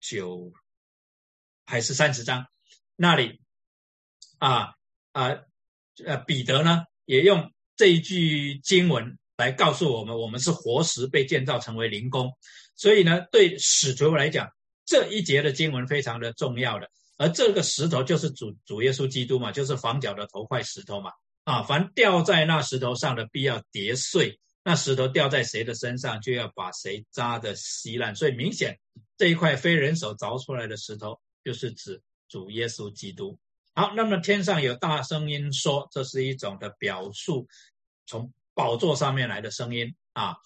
[0.00, 0.52] 九
[1.70, 2.46] 还是三十章
[2.96, 3.40] 那里
[4.38, 4.74] 啊
[5.12, 5.38] 啊
[6.04, 12.30] 呃彼得呢也用这一句经文来告诉我们，我们是活石被建造成为灵宫。
[12.76, 14.50] 所以呢，对使徒来讲，
[14.84, 16.90] 这一节的经文非常的重要的。
[17.16, 21.10] 而这个石头就是主主耶稣基督嘛，就是房角的头块石头嘛。
[21.44, 28.14] 啊，凡掉在那石头上的，必要跌碎；那石头掉在谁的身上，就要把谁扎的稀烂。
[28.14, 28.78] 所以明显，
[29.16, 33.38] 这一块非人手凿出来的石头，就是指主耶稣基督。
[33.74, 37.46] 好，那么天上有大声音说，这是一种的表述，
[38.06, 40.36] 从宝座上面来的声音啊。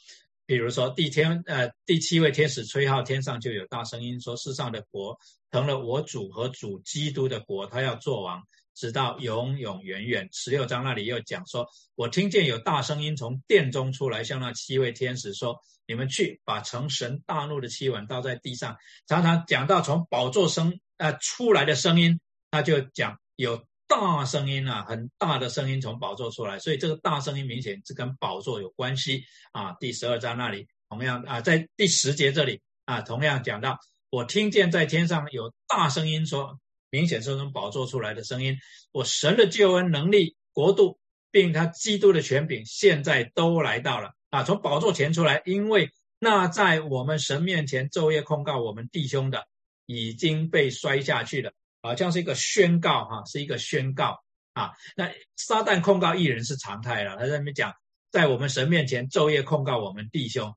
[0.46, 5.18] 比如说第天呃第七位天使吹号，天上就有大声音说：世上的国
[5.50, 8.42] 成了我主和主基督的国，他要做王，
[8.74, 10.28] 直到永永远远。
[10.32, 18.76] 十六章那里又讲说：我听见有大声音从殿中出来，向那七位天使说：你们去把成神大怒的七碗倒在地上。
[19.08, 22.20] 常常讲到从宝座声啊出来的声音，
[22.50, 23.64] 他就讲有。
[23.86, 29.22] 大声音啊，很大的声音从宝座出来，所以这个大声音明显是跟宝座有关系
[29.52, 29.74] 啊。
[29.78, 33.78] 第十二章那里同样啊，在第十节这里啊，同样讲到，
[34.08, 36.58] 我听见在天上有大声音说，
[36.90, 38.56] 明显是从宝座出来的声音。
[38.90, 40.98] 我神的救恩能力、国度，
[41.30, 49.46] 并他基督的权柄，现在都来到了啊，从宝座前出来，因为那在我们神面前昼夜控告我们弟兄的，
[49.86, 51.52] 已经被摔下去了。
[51.82, 54.22] 好像是一个宣告哈，是一个宣告
[54.54, 54.72] 啊。
[54.96, 57.16] 那撒旦控告艺人是常态了。
[57.16, 57.74] 他在那边讲，
[58.10, 60.56] 在我们神面前昼夜控告我们弟兄。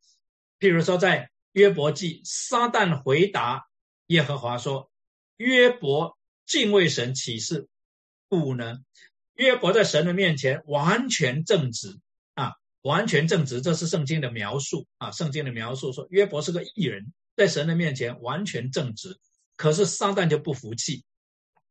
[0.60, 3.66] 譬如说，在约伯记，撒旦回答
[4.08, 4.90] 耶和华说
[5.36, 7.68] ：“约伯敬畏神，岂是
[8.30, 8.78] 不呢？”
[9.36, 12.00] 约伯在神的面前完全正直
[12.36, 15.12] 啊，完全正直，这是圣经的描述啊。
[15.12, 19.18] 圣经的描述说，约伯是个艺人，在神的面前完全正直。
[19.56, 21.06] 可是撒旦就不服气。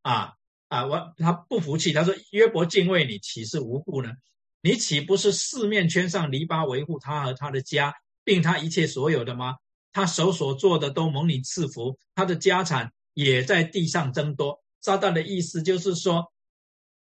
[0.01, 0.35] 啊
[0.69, 0.85] 啊！
[0.85, 4.13] 我他不服气，他说：“约伯敬畏你，岂是无故呢？
[4.61, 7.93] 你岂不是四面圈上篱笆维护他和他的家，
[8.23, 9.57] 并他一切所有的吗？
[9.91, 16.31] 他手所做的都蒙你赐福，他的家产也在地上增多。”撒旦的意思就是说，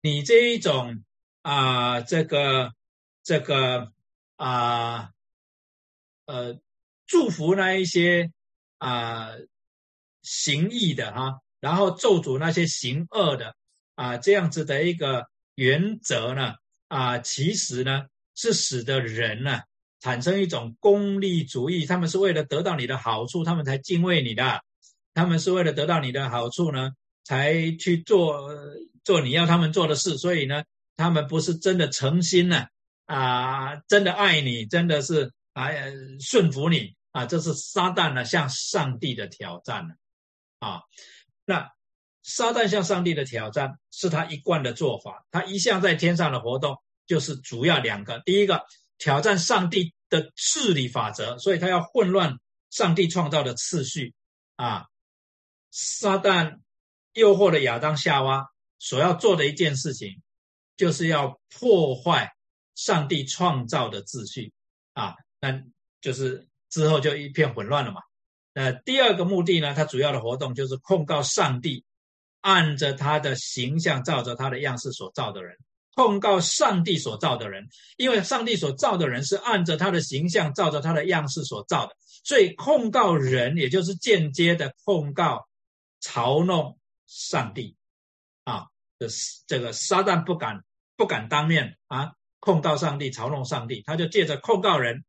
[0.02, 1.04] 你这一种
[1.42, 2.72] 啊，这个
[3.22, 3.92] 这个
[4.34, 5.10] 啊
[6.24, 6.58] 呃，
[7.06, 8.32] 祝福那一些
[8.78, 9.30] 啊
[10.22, 11.40] 行义的哈。
[11.58, 13.56] 然后咒诅那些行恶的
[13.94, 16.54] 啊，这样子的一个原则呢
[16.86, 18.04] 啊，其实呢
[18.34, 19.62] 是使得人呢
[20.00, 21.86] 产生一种功利主义。
[21.86, 24.60] 他们是为了得到你的好处，他们才敬畏你的；
[25.14, 26.92] 他们是为了得到你的好处呢，
[27.24, 28.50] 才去做
[29.02, 30.18] 做你要他们做的事。
[30.18, 30.62] 所以呢，
[30.96, 32.66] 他们不是真的诚心呢
[33.06, 35.70] 啊，真的爱你，真的是啊
[36.20, 37.24] 顺服你啊。
[37.24, 39.94] 这是撒旦呢向上帝的挑战呢
[40.58, 40.82] 啊。
[41.44, 41.70] 那
[42.22, 48.64] 撒旦向上帝的挑战是他一贯的做法，他一向在天上的活动就是主要两个：第一个
[48.98, 52.38] 挑战上帝的治理法则，所以他要混乱
[52.70, 54.14] 上帝创造的次序
[54.56, 54.86] 啊。
[55.70, 56.58] 撒旦
[57.12, 58.46] 诱惑了亚当夏娃
[58.78, 60.22] 所要做的一件事情，
[60.76, 62.34] 就是要破坏
[62.74, 64.52] 上帝创造的秩序
[64.94, 65.62] 啊，那
[66.00, 68.02] 就是之后就一片混乱了嘛。
[68.52, 71.86] 呃，第二个目的呢，他主要的活动就是控告上帝，
[72.42, 75.56] 按着他的形象，照着他的样式所造的人，
[75.94, 77.66] 控告上帝所造的人，
[77.96, 85.48] 因为上帝所造的人是按着他的形象，照着他的样式所造的，所以控告人，也就是间接的控告、
[86.02, 87.74] 嘲弄上帝
[88.44, 88.66] 啊。
[88.98, 89.06] 这
[89.46, 90.62] 这个撒旦不敢
[90.94, 95.05] 不敢当面啊控告上帝、嘲弄上帝，他就借着控告人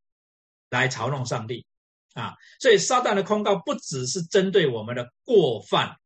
[0.69, 1.65] 来嘲弄上帝。
[2.13, 5.97] 啊，所以撒旦的控告不只是针对我们的过犯，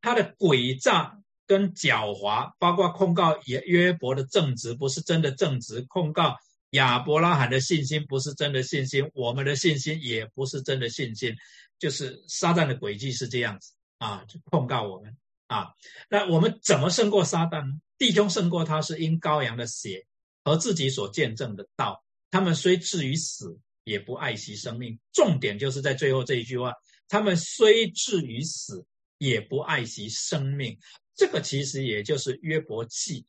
[0.00, 1.16] 他的诡诈
[1.46, 6.36] 跟狡猾，包括控告约约伯的正直不是真的正直，控告
[6.70, 11.36] 亚伯拉罕的信心不是真的信心，我们的信心也不是真的信心，
[11.78, 15.16] 就是撒旦的诡计是这样子啊，控告我们
[15.46, 15.68] 啊。
[16.08, 17.80] 那我们怎么胜过撒旦呢？
[17.96, 20.04] 弟兄胜过他是因羔羊的血
[20.42, 22.02] 和自己所见证的道，
[22.32, 23.60] 他们虽至于死。
[23.90, 26.72] 也不爱惜生命，重点就是在最后这一句话：
[27.08, 28.86] 他们虽至于死，
[29.18, 30.78] 也不爱惜生命。
[31.16, 33.26] 这个其实也就是约伯记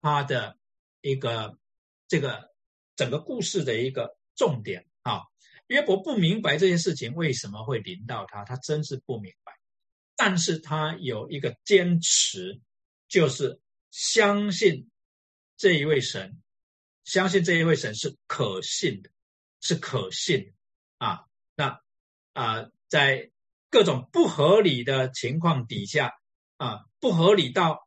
[0.00, 0.56] 他的
[1.00, 1.58] 一个
[2.06, 2.52] 这个
[2.94, 5.22] 整个故事的一个重点啊。
[5.66, 9.52] 约伯不明白这件事情为什么会临到他，他真是不明白。
[10.16, 12.60] 但是他有一个坚持，
[13.08, 14.88] 就是相信
[15.56, 16.40] 这一位神，
[17.04, 19.10] 相信这一位神是可信的。
[19.60, 20.52] 是可信
[20.98, 21.80] 啊，那
[22.32, 23.30] 啊，在
[23.70, 26.14] 各种不合理的情况底下
[26.56, 27.86] 啊，不合理到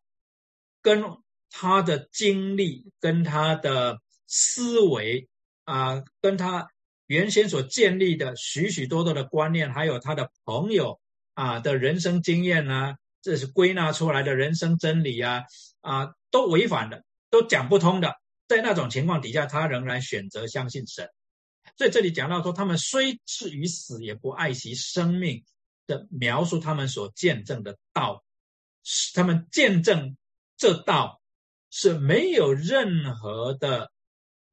[0.82, 1.03] 跟
[1.49, 5.28] 他的经历、跟他的思维
[5.65, 6.69] 啊，跟他
[7.07, 10.99] 原先所建立的许许多多的观念，还有他的朋友
[11.34, 15.43] 啊的人生经验呢，这是归纳出来的人生真理啊
[15.82, 18.15] 啊，都违反的，都讲不通的。
[18.47, 21.09] 在那种情况底下，他仍然选择相信神。
[21.78, 25.43] 所以这里讲到说，他们虽至于死，也不爱惜生命
[25.88, 28.24] 的描述，他们所见证的道，
[28.84, 30.16] 是他们见证
[30.57, 31.22] 这道
[31.72, 33.91] 是没有任何的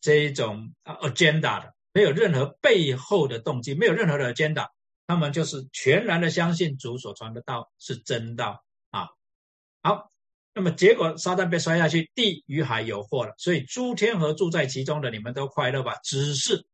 [0.01, 4.69] 这种 agenda 的没有任何背后的动机，没有任何的奸党，
[5.07, 9.09] 他们就是全然的相信主所传的道是真道啊。
[9.83, 10.11] 好，
[10.55, 15.97] 那么结果撒旦被摔下去，地与海有祸了，所以诸天和住在其中的你们都快乐吧。
[16.03, 16.65] 只是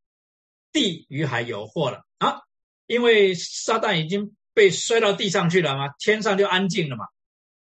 [0.77, 2.43] 地与海有祸了啊，
[2.87, 7.07] 因为撒旦已经被摔到地上去了嘛，天上就安静了嘛，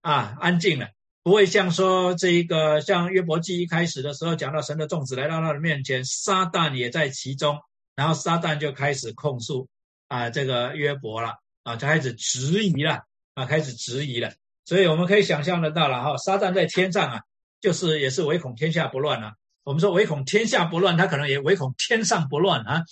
[0.03, 0.89] 啊，安静了。
[1.23, 7.61] 不会像说这一个像约伯记一开始的时候讲到神的众子来到他的面前，撒旦也在其中，
[7.95, 9.69] 然后撒旦就开始控诉
[10.09, 13.03] 啊这个约伯了啊，就开始质疑了
[13.35, 14.33] 啊，开始质疑了。
[14.65, 17.21] 所以我们可以想象得到了哈，撒旦在天上啊，
[17.61, 19.35] 就是也是唯恐天下不乱啊。
[19.67, 22.85] 我们说唯恐天下不乱，他可能也唯恐天上不乱啊。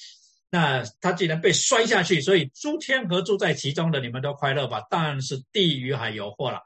[0.50, 4.82] 那他既然被摔下去，所以诸天和住在其中的你们都快乐吧。
[4.90, 6.62] 但是地狱还有祸了。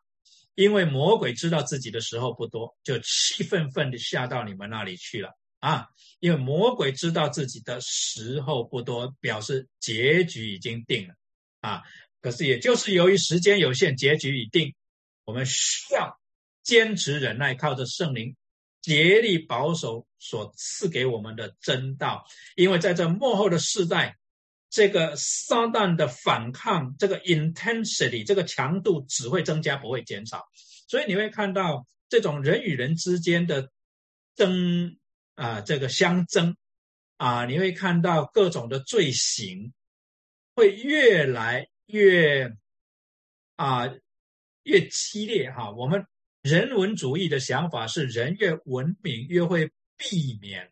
[0.54, 5.28] 因为魔鬼知道自己的时候不多，就气愤愤的下到你们那里去了
[5.60, 5.86] 啊！
[6.20, 11.14] 因为魔鬼知道自己的时候不多，表示结局已经定了
[11.60, 11.82] 啊！
[12.22, 14.74] 可是也就是由于时间有限，结局已定，
[15.26, 16.18] 我们需要
[16.62, 18.34] 坚持忍耐，靠着圣灵
[18.80, 22.24] 竭力保守所赐给我们的真道，
[22.56, 24.16] 因为在这幕后的世代。
[24.70, 30.46] 这个撒旦的反抗，这个 intensity，这个强度只会增加，不会减少。
[30.86, 33.70] 所以你会看到这种人与人之间的
[34.36, 34.98] 争
[35.36, 36.54] 啊，这个相争
[37.16, 39.72] 啊，你会看到各种的罪行
[40.54, 42.54] 会越来越
[43.56, 43.88] 啊
[44.64, 45.70] 越激烈哈。
[45.70, 46.06] 我们
[46.48, 50.70] 人文主义的想法是，人越文明越会避免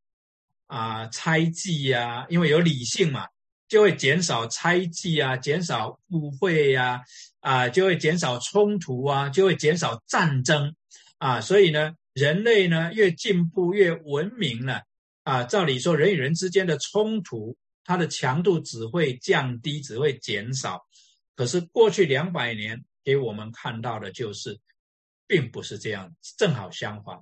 [0.66, 3.26] 啊猜忌呀，因为有理性嘛。
[3.68, 7.02] 就会减少猜忌啊，减少误会呀，
[7.40, 10.72] 啊，就会减少冲突啊，就会减少战争
[11.18, 11.40] 啊。
[11.40, 14.82] 所以呢，人类呢越进步越文明了
[15.24, 15.42] 啊。
[15.42, 20.80] 照理说，人与人之间的冲突，它的强度只会降低，只会减少。
[21.34, 24.56] 可是过去两百年给我们看到的就是，
[25.26, 27.18] 并不是这样，正好相反，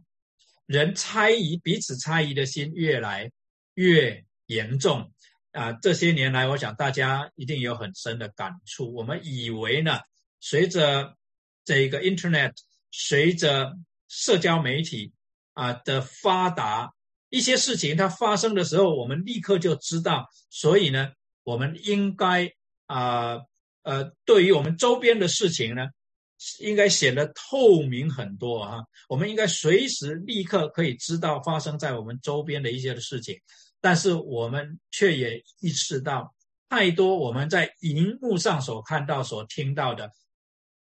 [0.67, 3.31] 人猜疑彼此猜疑的心越来
[3.75, 5.13] 越严重。
[5.53, 8.93] 啊，这些年来，我想大家一定有很深的感触。
[8.93, 10.01] 我们以为呢，
[10.41, 11.17] 随着
[11.65, 12.53] 这个 Internet，
[12.91, 13.73] 随着
[14.09, 15.13] 社交媒体
[15.53, 16.93] 啊的发达，
[17.31, 20.29] 一些事情它发生的时候，我们立刻就知道。
[20.51, 21.13] 所以呢，
[21.45, 22.53] 我们应该
[22.87, 23.39] 啊
[23.83, 25.87] 呃，对于我们周边的事情呢，
[26.61, 28.85] 应该显得透明很多哈。
[29.09, 33.39] 我们应该随时立刻可以知道发生在我们周边的一些的事情。
[33.81, 36.35] 但是我们却也意识到，
[36.71, 40.11] 太多我们在荧幕上所看到、所听到的，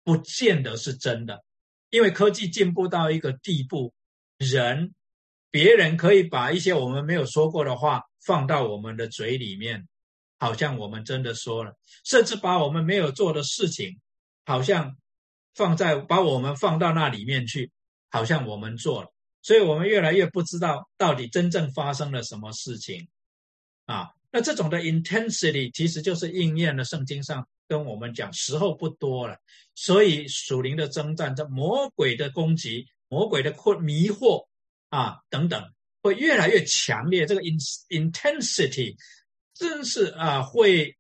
[0.05, 1.43] 不见得是真的。
[1.89, 3.93] 因为科技进步到一个地步，
[4.39, 4.95] 人、
[5.51, 9.89] 别人可以把一些我们没有说过的话放到我们的嘴里面，
[10.39, 11.73] 好像我们真的说了；
[12.05, 13.99] 甚至把我们没有做的事情，
[14.45, 14.95] 好像
[15.55, 17.71] 放在把我们放到那里面去，
[18.11, 19.13] 好像我们做了。
[19.43, 23.09] 所以我们越来越不知道到底真正发生了什么事情，
[23.87, 29.39] 啊，那这种的 intensity 其实就是应验了圣经上跟我们讲时候不多了，
[29.75, 34.47] 所以属灵的征战，这魔鬼的攻击、魔鬼的困迷惑
[34.91, 35.73] 啊等等，
[36.03, 37.25] 会越来越强烈。
[37.25, 38.97] 这个 in intensity
[39.55, 40.97] 真是啊，会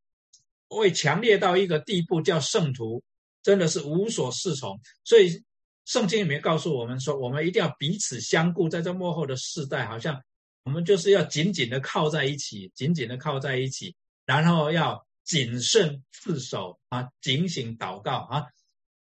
[0.68, 3.02] 会强烈到一个地步，叫圣徒
[3.42, 4.80] 真的是无所适从。
[5.04, 5.44] 所以。
[5.86, 10.22] 圣经里面告诉我们说，我们一定要彼此相顾，在这幕后的世代，好像
[10.62, 18.46] 我们就是要紧紧的靠在一起，紧紧的靠在一起，然后要谨慎自守啊，警醒祷告啊。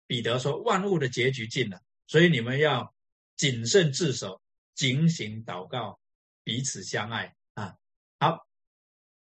[0.07, 2.91] 彼得说，万物的结局近了，所以你们要
[3.35, 4.41] 谨慎自守，
[4.73, 5.99] 警醒祷告，
[6.43, 7.75] 彼此相爱啊。
[8.19, 8.47] 好，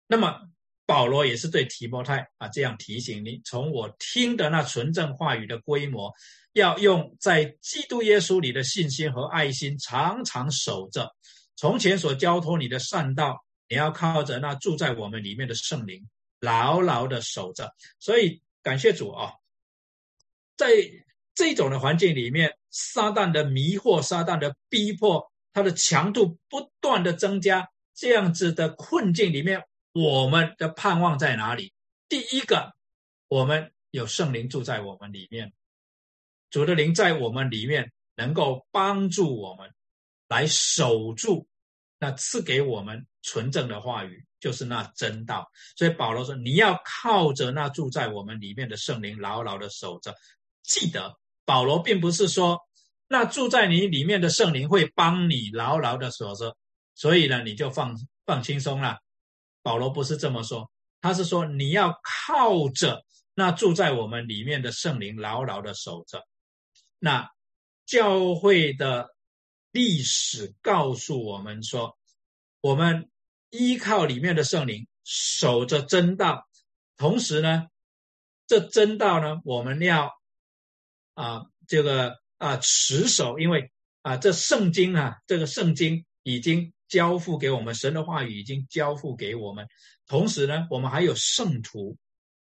[0.06, 0.48] 那么
[0.88, 6.10] 保罗也是对提摩太啊这样提醒你：从我听的那纯正话语的规模。
[6.54, 11.14] 要用在基督耶稣里的信心和爱心，常常守着
[11.56, 13.44] 从前所交托你的善道。
[13.68, 16.08] 你要靠着那住在我们里面的圣灵，
[16.40, 17.70] 牢牢的守着。
[18.00, 19.32] 所以感谢主啊，
[20.56, 20.68] 在
[21.34, 27.68] 这种的环境里面，撒旦的迷惑、撒旦的逼迫，它的强度不断的增加。
[27.94, 29.62] 这样子的困境里面，
[29.92, 31.72] 我们的盼望在哪里？
[32.08, 32.74] 第一个，
[33.28, 35.52] 我们有圣灵住在我们里面。
[36.50, 39.70] 主的灵在我们里面，能够帮助我们
[40.28, 41.46] 来守住
[41.98, 45.50] 那赐给我们纯正的话语，就是那真道。
[45.76, 50.14] 所以保罗说：“你要靠着那住在我们里面的圣灵，牢牢的守着。”
[50.62, 52.58] 记得，保罗并不是说
[53.08, 56.56] 那住在你里面的圣灵会帮你牢牢的守着，
[56.94, 58.98] 所以呢，你就放放轻松了
[59.62, 63.04] 保罗不是这么说，他是说你要靠着
[63.34, 66.26] 那住在我们里面的圣灵，牢牢的守着。
[66.98, 67.30] 那
[67.86, 69.08] 教会的
[69.70, 71.96] 历史告诉我们说，
[72.60, 73.10] 我们
[73.50, 76.48] 依靠里面的圣灵，守着真道。
[76.96, 77.68] 同时呢，
[78.46, 80.12] 这真道呢，我们要
[81.14, 83.70] 啊，这个啊持守，因为
[84.02, 89.66] 啊，这圣经啊，这个圣经已经交付给我们，神的话语已经交付给我们。
[90.06, 91.96] 同时呢，我们还有圣徒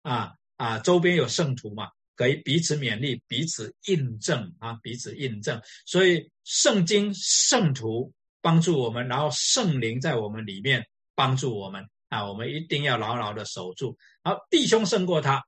[0.02, 1.88] 啊啊，周边有圣徒嘛。
[2.16, 5.58] 可以彼此勉励，彼此印证啊，彼此印证。
[5.86, 8.12] 所以圣经圣徒
[8.42, 13.96] 帮助我们，然后圣灵在我们里面帮助我们啊，我们一定要牢牢的守住。
[14.22, 15.42] 好，弟兄胜过他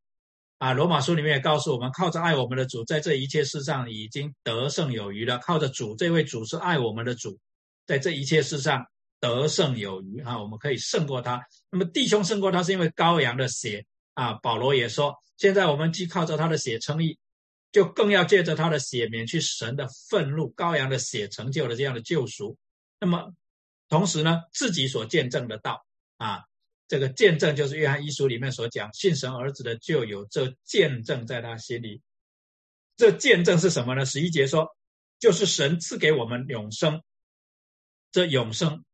[0.56, 0.72] 啊。
[0.72, 5.36] 罗马书里面也告诉我们，靠着爱我们的主，在这一切事上已经得胜有余了。
[5.40, 7.38] 靠着主，这位主是爱我们的主，
[7.86, 8.86] 在这一切事上
[9.20, 11.44] 得胜有余啊，我们可以胜过他。
[11.70, 14.34] 那么弟兄胜过他，是因为羔羊的血啊。
[14.34, 15.16] 保罗也说。
[15.38, 17.18] 现在我们既靠着他的血称义，
[17.72, 20.54] 就更要借着他的血免去神的愤怒。
[20.54, 22.56] 羔羊的血成就了这样的救赎。
[23.00, 23.32] 那么，
[23.88, 25.84] 同时呢，自己所见证的道
[26.16, 26.42] 啊，
[26.86, 32.02] 这个见证就是约翰一书里面所讲，信神儿子的就有这见证在他心里。
[32.96, 34.04] 这见证是什么呢？
[34.04, 34.76] 十一节说，
[35.18, 37.02] 就是神赐给我们永生。
[38.12, 38.84] 这永生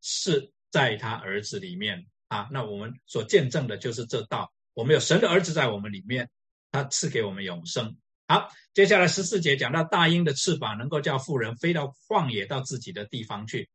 [0.00, 2.48] 是在他儿子里面啊。
[2.52, 4.52] 那我们所见证的就是这道。
[4.74, 6.30] 我们有神的儿子在我们里面，
[6.70, 7.96] 他赐给我们永生。
[8.28, 13.68] 好，接下来十四节讲到大鹰的翅膀能够叫富人飞到旷野到自己的地方去。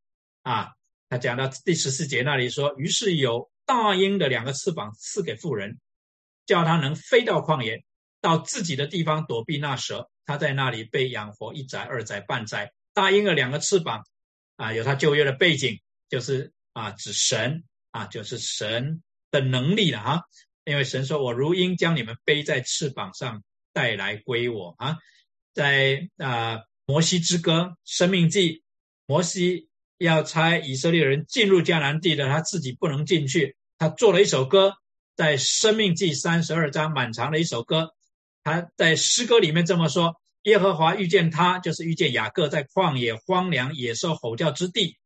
[0.44, 0.70] 啊，
[1.10, 5.80] 他讲到第十四节那里说，于是有大鹰的两个翅膀赐给富人，
[6.46, 7.84] 叫他能飞到旷野
[8.22, 10.10] 到自己的地方躲避那蛇。
[10.26, 12.72] 他在那里被养活一载、二载、半载。
[12.94, 14.06] 大鹰的两个翅膀
[14.56, 19.02] 啊，有他旧约的背景，就是啊指神啊，就是神
[19.32, 20.22] 的能力了哈。
[20.64, 24.98] 因为神说：“我如鹰将你们背在翅膀上带来归我啊！”
[25.54, 28.64] 在啊，摩西之歌、生命记，
[29.06, 34.74] 摩西要差以色列人进入迦南地的，他自己不能进去，他做了一首歌，
[35.16, 37.92] 在生命记三十二章满长的一首歌，
[38.44, 40.16] 他在诗歌里面这么说
[40.46, 44.98] ：“耶和华遇见他，就是遇见雅各，在旷野荒凉野兽吼叫之地。”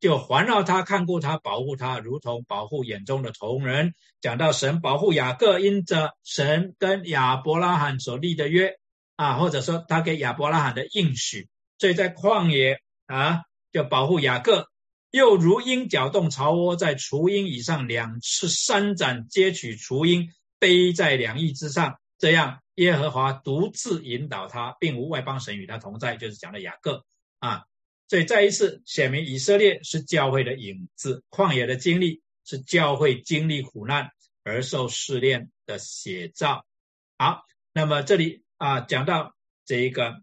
[0.00, 3.94] 就环绕他，看顾他，保护他，如同保护眼中的同人。
[4.20, 8.76] 讲到神保护雅各，因着神跟亚伯拉罕所立的约
[9.16, 11.48] 啊，或者说他给亚伯拉罕的应许，
[11.80, 14.68] 所以在旷野啊，就保护雅各。
[15.10, 20.28] 又如鹰搅动巢窝，在雏鹰以上两次三展，接取雏鹰，
[20.60, 21.96] 背在两翼之上。
[22.18, 27.04] 这样，耶和华独自引导他，并无外邦神与他同在，就是讲的雅各
[27.38, 27.64] 啊。
[28.08, 34.10] 所以再一次显明，以色列是教会的影子，旷野的经历是教会经历苦难
[34.42, 36.64] 而受试炼的写照。
[37.18, 37.42] 好，
[37.72, 39.34] 那么这里啊讲到
[39.66, 40.22] 这一个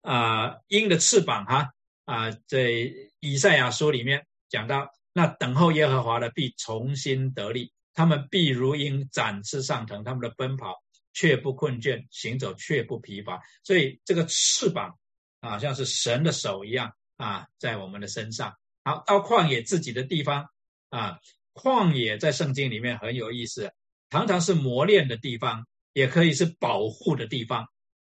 [0.00, 1.72] 啊鹰的翅膀哈
[2.04, 2.70] 啊，在
[3.18, 10.76] 以赛亚书里面讲到，那等候耶和华的必重新得力，他们必如鹰展翅上腾，他们的奔跑
[11.18, 13.40] 却不困倦，行走却不疲乏。
[13.64, 14.96] 所以这个翅膀
[15.40, 16.92] 啊，像是神的手一样。
[17.16, 18.54] 啊，在我们的身上。
[18.84, 20.46] 好，到旷野自己的地方
[20.88, 21.18] 啊，
[21.52, 23.72] 旷野在圣经里面很有意思，
[24.08, 27.66] 常常是磨练的地方，也可以是保护的地方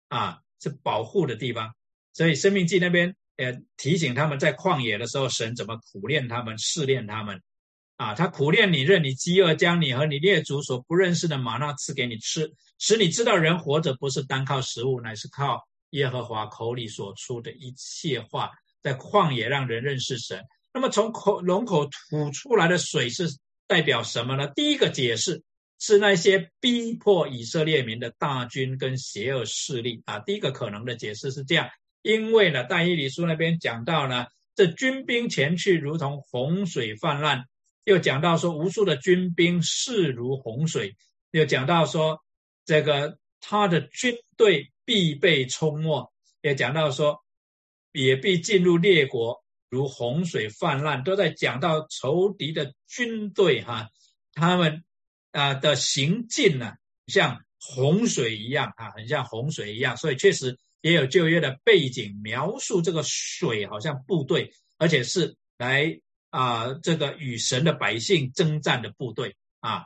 [0.08, 1.74] 啊，是保护的地方。
[2.12, 7.42] 所以生命记那边也提醒他们在旷野的时候，神怎么苦练他们、试炼他们
[8.02, 8.14] 啊？
[8.14, 18.50] 他苦练你，任你饥饿，将你和你列祖所不认识的玛纳赐给你吃，使你知道人活着不是单靠食物，乃是靠耶和华口里所出的一切话。
[18.82, 20.42] 在旷野让人认识神。
[20.74, 23.28] 那么从口龙口吐出来的水是
[23.68, 24.48] 代表什么呢？
[24.56, 25.44] 第一个解释
[25.78, 30.18] 是那些逼迫以色列民的大军跟邪恶势力啊。
[30.18, 31.68] 第一个可能的解释是这样，
[32.02, 34.26] 因为呢，但以理书那边讲到呢，
[34.56, 37.44] 这军兵前去如同洪水泛滥，
[37.84, 40.96] 又讲到说无数的军兵势如洪水，
[41.30, 42.20] 又讲到说
[42.64, 47.22] 这个他的军队必被冲没，也讲到说。
[47.94, 53.90] 也必进入列国，如洪水泛滥，都在讲到仇敌的军队哈，
[54.32, 54.82] 他们
[55.30, 56.72] 啊的行进呢，
[57.06, 66.00] 像洪水一样啊，很像洪水一样，所以确实也有旧约的背景描述这个水好像部队，而且是来
[66.32, 69.84] 啊这个与神的百姓征战的部队啊。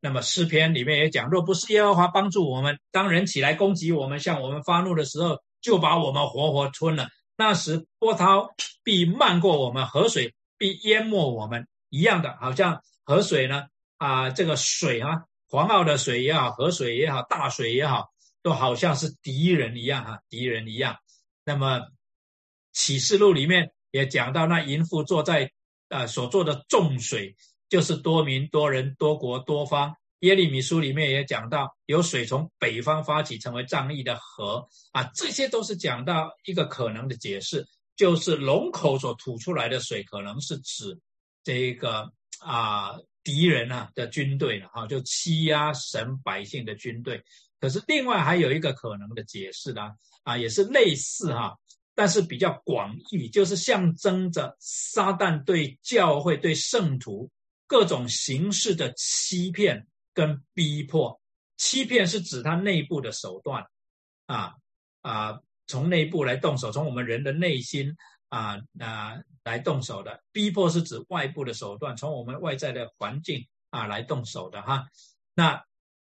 [0.00, 7.08] 那么诗篇里面也讲，若不是耶和华帮助我们，当人起来攻击我们，向我们发怒的时候，就把我们活活吞了。
[7.36, 13.64] 那时波涛必漫过我们，河水必淹没我们，一样的，好像河水呢
[13.96, 18.10] 啊，这个水啊，黄澳的水也好，河水也好，大水也好，
[18.42, 20.98] 都好像是敌人一样啊，敌人一样。
[21.44, 21.80] 那么
[22.72, 25.52] 启示录里面也讲到，那淫妇坐在
[25.88, 27.34] 啊所做的众水，
[27.68, 29.94] 就是多民、多人、多国、多方。
[30.20, 37.64] 耶利米书里面也讲到，有水从北方发起，成为仗义的河啊，这些都是讲到一个可能的解释，
[37.96, 40.98] 就是龙口所吐出来的水，可能是指
[41.44, 42.10] 这个
[42.40, 47.22] 啊敌人啊的军队了哈，就欺压神百姓的军队。
[47.60, 49.90] 可是另外还有一个可能的解释呢，
[50.24, 51.54] 啊，也是类似哈，
[51.96, 57.28] 但是比较广义，就是象征着撒旦对教会、对圣徒
[57.66, 59.84] 各种形式的欺骗。
[60.16, 61.20] 跟逼迫、
[61.58, 63.66] 欺骗是指他内部的手段，
[64.24, 64.54] 啊
[65.02, 67.94] 啊，从内部来动手，从我们人的内心
[68.30, 74.86] 啊啊来动手的；逼迫是指外部的手段，从我们外在的环境啊来动手的哈。
[75.34, 75.62] 那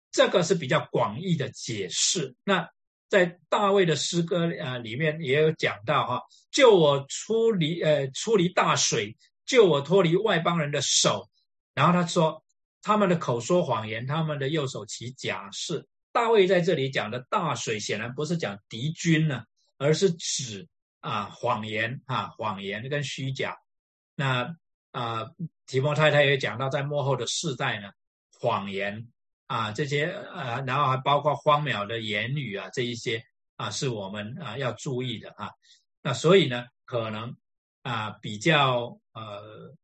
[0.09, 2.33] 这个是比较广义的解释。
[2.45, 2.69] 那
[3.09, 11.29] 在大卫的诗歌啊里面也有讲到哈，救我出离呃出离大水，救我脱离外邦人的手。
[11.73, 12.43] 然后他说。
[12.83, 15.85] 他们的口说谎言，他们的右手起假誓。
[16.13, 19.43] 大卫在这里讲的大水，显然不是讲敌军呢，
[19.77, 20.65] 而是指
[21.01, 23.57] 啊谎言啊谎言跟虚假。
[24.15, 24.55] 那
[24.91, 25.25] 啊
[25.65, 27.89] 提摩太太也讲到，在幕后的世代呢，
[28.39, 29.05] 谎言
[29.47, 33.23] 啊这些呃，然后还包括荒谬的言语啊这一些
[33.55, 35.49] 啊，是我们啊要注意的啊。
[36.03, 37.35] 那所以呢，可能
[37.81, 39.75] 啊比较呃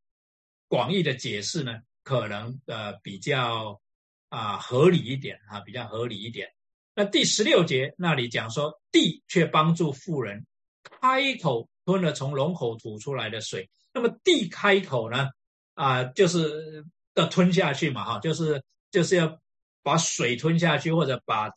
[0.67, 1.79] 广义的解释呢。
[2.05, 3.79] 可能呃比较
[4.27, 6.49] 啊合理一点啊，比较合理一点。
[6.93, 10.45] 那第十六节那里讲说，地却帮助富人
[10.83, 13.69] 开口吞了从龙口吐出来的水。
[13.93, 15.29] 那么地开口呢
[15.75, 16.83] 啊，就是
[17.13, 18.61] 要吞下去嘛哈，就是
[18.91, 19.39] 就是要
[19.83, 21.51] 把水吞下去，或者把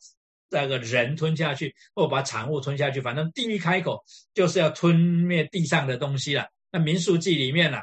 [0.49, 3.01] 那个人吞下去，或把产物吞下去。
[3.01, 4.03] 反正地一开口
[4.33, 6.45] 就是要吞灭地上的东西了。
[6.71, 7.79] 那民数记里面呢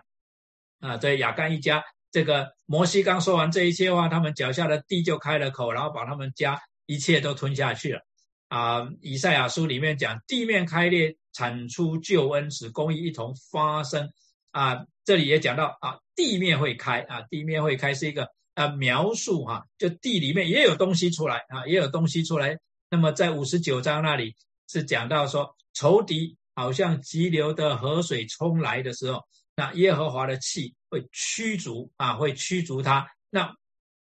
[0.80, 1.82] 啊，在雅干一家。
[2.12, 8.02] 这个摩西刚说完这一切话，他们脚下的地就开了口，然后把他们家一切都吞下去了。
[8.46, 14.12] 啊，以赛亚书里面讲地面开裂，产出救恩，使公义一同发生。
[14.52, 22.58] 啊，这里也讲到啊，地面会开啊，地面会开是一个啊描述哈，就地里面也有东西出来啊，也有东西出来。
[22.90, 24.34] 那么在五十九章那里
[24.68, 29.22] 是讲到说，仇敌好像急流的河水冲来的时候。
[29.56, 33.08] 那耶和华的气会驱逐啊，会驱逐他。
[33.30, 33.54] 那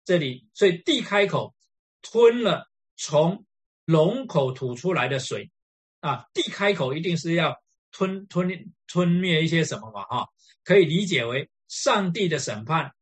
[0.06, 1.54] 这里，所以地开口
[2.02, 3.46] 吞了从
[3.84, 5.52] 龙口吐出来的水
[6.00, 7.58] 啊，地开口一定是要
[7.92, 10.04] 吞吞吞灭一些什么嘛？
[10.06, 10.28] 哈，
[10.64, 12.94] 可以理解为上帝的审判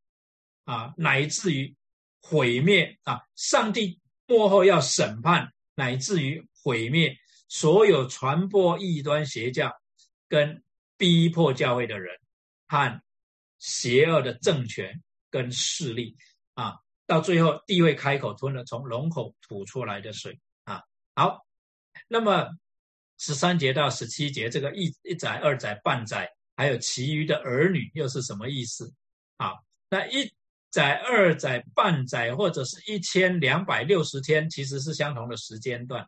[0.72, 1.76] 啊，乃至于
[2.22, 7.14] 毁灭啊，上帝幕后要审判，乃至于毁灭
[7.50, 9.70] 所有传播异端邪教
[10.30, 10.64] 跟
[10.98, 12.18] 逼迫教会的人。
[12.70, 13.02] 和
[13.60, 16.16] 邪恶的政权跟势力
[16.54, 20.82] 啊，到最后地位开口吞了从龙口吐出来的水啊。
[21.14, 21.46] 好，
[22.08, 22.48] 那么
[23.18, 28.94] 十三节到十七节这个一一载、二载、半载，还有其余的儿女又是什么意思
[29.36, 29.52] 啊？
[29.90, 30.34] 那一
[30.72, 36.08] 载、二载、半载或者是一千两百六十天，其实是相同的时间段，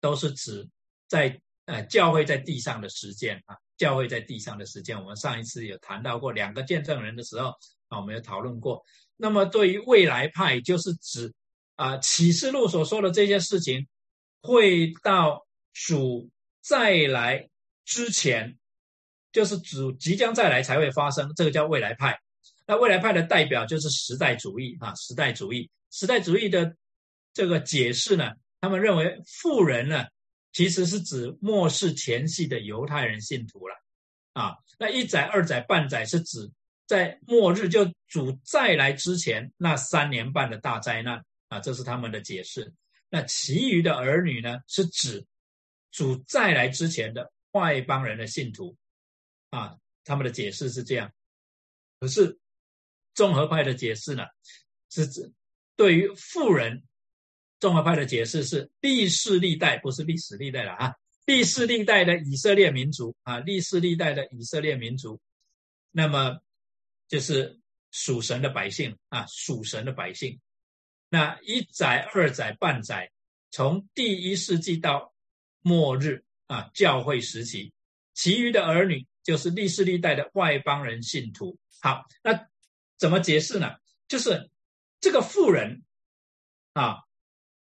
[0.00, 0.68] 都是指
[1.08, 3.56] 在呃教会在地上的时间啊。
[3.76, 7.50] 教会在地上的时间，我们上一次有谈到过两个见证人的时候
[7.88, 8.82] 啊，我们有讨论过。
[9.18, 11.30] 那么对于未来派，就是指
[11.74, 13.86] 啊启示录所说的这些事情，
[14.40, 16.30] 会到主
[16.62, 17.50] 再来
[17.84, 18.56] 之前，
[19.30, 22.18] 就是主即将再来才会发生，这个叫未来派。
[22.66, 26.76] 那未来派的代表就是时代主义啊，时代主义，时代主义的
[27.32, 30.06] 这个解释呢，他们认为富人呢。
[30.52, 33.74] 其实是指末世前夕的犹太人信徒了，
[34.32, 36.50] 啊，那一载、二载、半载是指
[36.86, 42.72] 在末日就主再来之前那三年半的大灾难啊，这是他们的解释。
[43.10, 45.22] 那其余的儿女呢，是指
[45.90, 48.74] 主再来之前的外邦人的信徒，
[49.50, 51.12] 啊，他们的解释是这样。
[52.00, 52.38] 可是
[53.16, 54.22] 综合派的解释呢，
[54.90, 55.32] 是指
[55.74, 56.84] 对于富人。
[57.58, 60.94] 综合派的解释是历世历代，不是历史历代了啊！
[61.24, 65.18] 历世历代的以色列民族啊，历世历代的以色列民族，
[65.90, 66.38] 那么
[67.08, 67.58] 就是
[67.90, 70.38] 属神的百姓啊，属神的百姓。
[71.08, 73.10] 那一载、二载、半载，
[73.50, 75.14] 从第一世纪到
[75.62, 77.72] 末日啊，教会时期，
[78.12, 81.58] 其余的儿女就是历世历代的外邦人信徒。
[81.80, 82.46] 好，那
[82.98, 83.72] 怎么解释呢？
[84.08, 84.50] 就是
[85.00, 85.82] 这个妇人
[86.72, 86.98] 啊，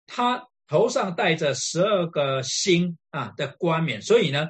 [0.07, 4.47] 她头上戴着十二个星啊的冠冕，所以呢，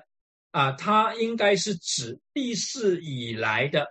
[0.51, 3.87] 啊，她应该是指历世以来的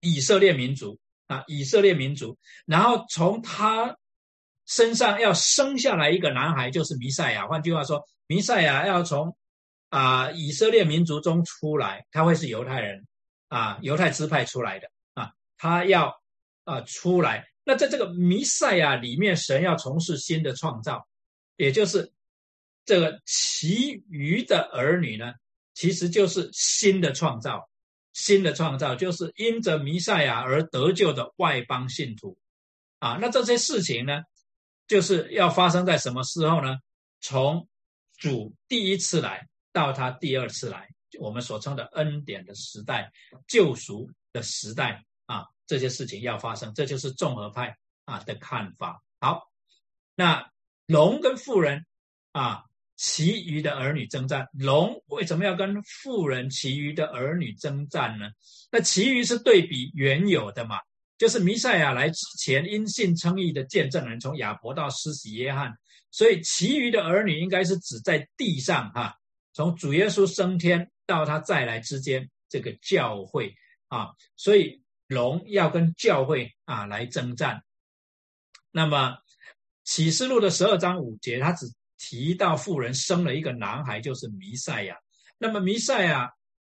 [0.00, 2.38] 以色列民族啊，以色列民族。
[2.66, 3.96] 然后从她
[4.66, 7.46] 身上要生下来一个男孩，就是弥赛亚。
[7.46, 9.36] 换句话说，弥赛亚要从
[9.88, 13.06] 啊以色列民族中出来，他会是犹太人
[13.48, 14.90] 啊，犹太支派出来的，
[15.58, 16.14] 他要
[16.64, 17.46] 啊出来。
[17.64, 21.06] 那在这个弥赛亚里面，神要从事新的创造。
[21.56, 22.12] 也就是
[22.84, 25.34] 这个其余的儿女呢，
[25.74, 27.68] 其实就是新的创造，
[28.12, 32.38] 新的创造就是因着弥赛亚而得救的外邦信徒
[33.00, 33.18] 啊。
[33.20, 34.22] 那这些事情呢，
[34.86, 36.76] 就是要发生在什么时候呢？
[37.20, 37.68] 从
[38.16, 40.88] 主第一次来到他第二次来，
[41.18, 43.10] 我们所称的恩典的时代、
[43.48, 49.00] 救赎的时代啊，这些事情要发生，这就是综合派啊的看法。
[49.20, 49.44] 好，
[50.16, 50.50] 那。
[50.90, 51.84] 龙跟妇人
[52.32, 52.62] 啊，
[52.96, 54.48] 其余的儿女征战。
[54.54, 58.30] 龙为什么要跟妇人其余的儿女征战呢？
[58.72, 60.78] 那其余是对比原有的嘛，
[61.18, 65.76] 就是弥赛亚来之前因信称义的见证人，从亚伯到施洗约翰。
[66.10, 69.14] 所以其余的儿女应该是指在地上哈，
[69.52, 73.54] 从主耶稣升天到他再来之间这个教会
[73.88, 74.08] 啊。
[74.36, 77.64] 所以龙要跟教会啊来征战。
[78.70, 79.18] 那么。
[79.84, 81.64] 启示录的十二章五节，他只
[81.96, 84.94] 提到妇人生了一个男孩，就是弥赛亚。
[85.38, 86.30] 那么弥赛亚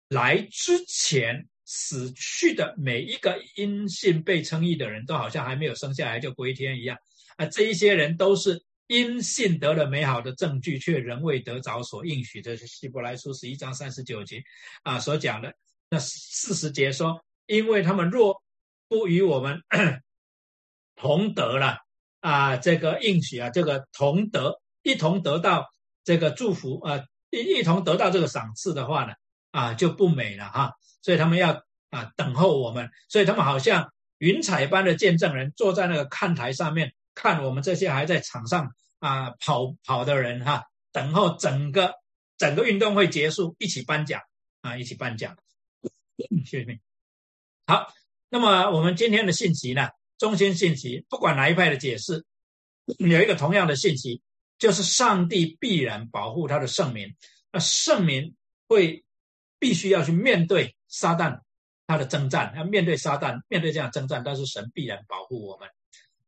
[0.09, 6.97] 来之前死去的每一个因信被称义的人都好像还没有生下来就归天一样
[7.37, 7.45] 啊！
[7.45, 12.57] 这一些人都是因信得了美好的证据，却仍未得着所应许的。
[12.57, 14.43] 希伯来书十一章三十九节
[14.83, 15.55] 啊所讲的
[15.89, 18.41] 那四十节说，因为他们若
[18.87, 19.63] 不与我们
[20.95, 21.79] 同得了。
[22.21, 25.67] 啊，这个应许啊，这个同得一同得到
[26.03, 29.13] 这个祝福啊，一一同得到这个赏赐的话呢，
[29.51, 30.73] 啊就不美了哈。
[31.03, 41.93] 所以他们要啊等候我们，所以他们好像云彩般的见证人坐在那个看台上面看我们这些还在场上啊跑跑的人哈，等候整个
[42.39, 44.19] 整个运动会结束，一起颁奖
[44.61, 45.37] 啊，一起颁奖。
[46.43, 46.84] 谢谢你。
[47.67, 47.91] 好，
[48.29, 49.89] 那么我们今天的信息呢？
[50.17, 52.23] 中心信息，不管哪一派的解释，
[52.99, 54.21] 有一个同样的信息，
[54.57, 57.13] 就是上帝必然保护他的圣民。
[57.51, 58.35] 那圣民
[58.67, 59.03] 会
[59.59, 61.41] 必须要去面对撒旦
[61.87, 65.67] 他的征战，要面对撒旦，面对这样征战，但是神必然保护我们。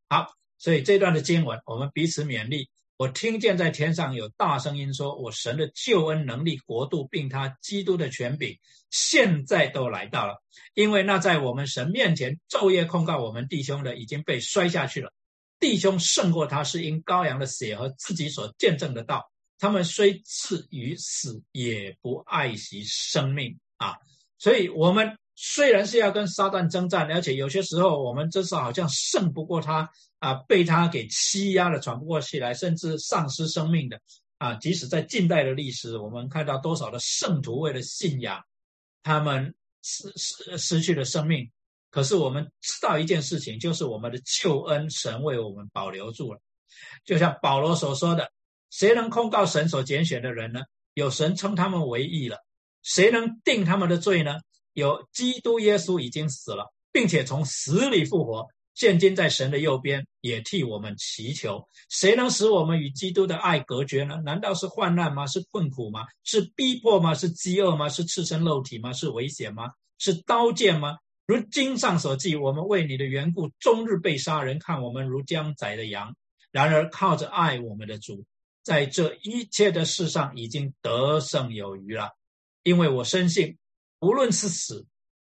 [0.09, 2.69] 好，所以这段的经文，我们彼此勉励。
[2.97, 8.57] 我听见在天上有大声音说：“我神的救恩能力、国度，并他基督的权柄，
[8.89, 10.41] 现在都来到了。
[10.73, 15.13] 因为那在我们神面前昼夜控告我们弟兄的，已经被摔下去了。
[15.59, 19.31] 弟兄胜过他，是因羔羊的血和自己所见证的道。
[19.59, 23.95] 他们虽至于死，也不爱惜生命啊！
[24.39, 34.01] 所以，我们。”虽然是要跟撒旦征战，而且有些时候我们真是好像胜不过他啊，被他给欺压的喘不过气来，甚至丧失生命的
[34.39, 34.55] 啊。
[34.55, 38.43] 即使在近代的历史，我们看到多少的圣徒为了信仰，
[39.03, 39.53] 他们
[39.83, 41.51] 失失失去了生命。
[41.91, 46.41] 可是我们知道一件事情，就是我们的救恩神为我们保留住了。
[47.05, 48.31] 就像保罗所说的
[48.71, 50.61] ：“谁能控告神所拣选的人呢？
[50.95, 52.37] 有神称他们为义了。
[52.81, 54.39] 谁能定他们的罪呢？”
[54.77, 58.45] 有基督耶稣已经死了，并且从死里复活，
[58.75, 61.67] 现今在神的右边，也替我们祈求。
[61.89, 64.21] 谁能使我们与基督的爱隔绝呢？
[64.23, 65.25] 难道是患难吗？
[65.25, 66.05] 是困苦吗？
[66.23, 67.15] 是逼迫吗？
[67.15, 67.89] 是饥饿吗？
[67.89, 68.93] 是赤身肉体吗？
[68.93, 69.71] 是危险吗？
[69.97, 70.97] 是刀剑吗？
[71.25, 76.15] 如经上所记，我们为你的缘故，终日被杀，人看我们如将宰的羊。
[76.51, 78.23] 然而靠着爱我们的主，
[78.61, 82.11] 在这一切的事上已经得胜有余了，
[82.61, 83.57] 因为我深信。
[83.99, 84.85] 无论是死，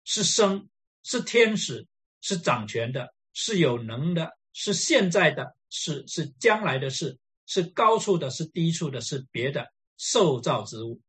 [0.05, 0.69] 是生，
[1.03, 1.87] 是天使，
[2.21, 11.01] 是掌权的，是有能的，是现在的，是是将来的事，是高处的，是低处的，是别的受造之物，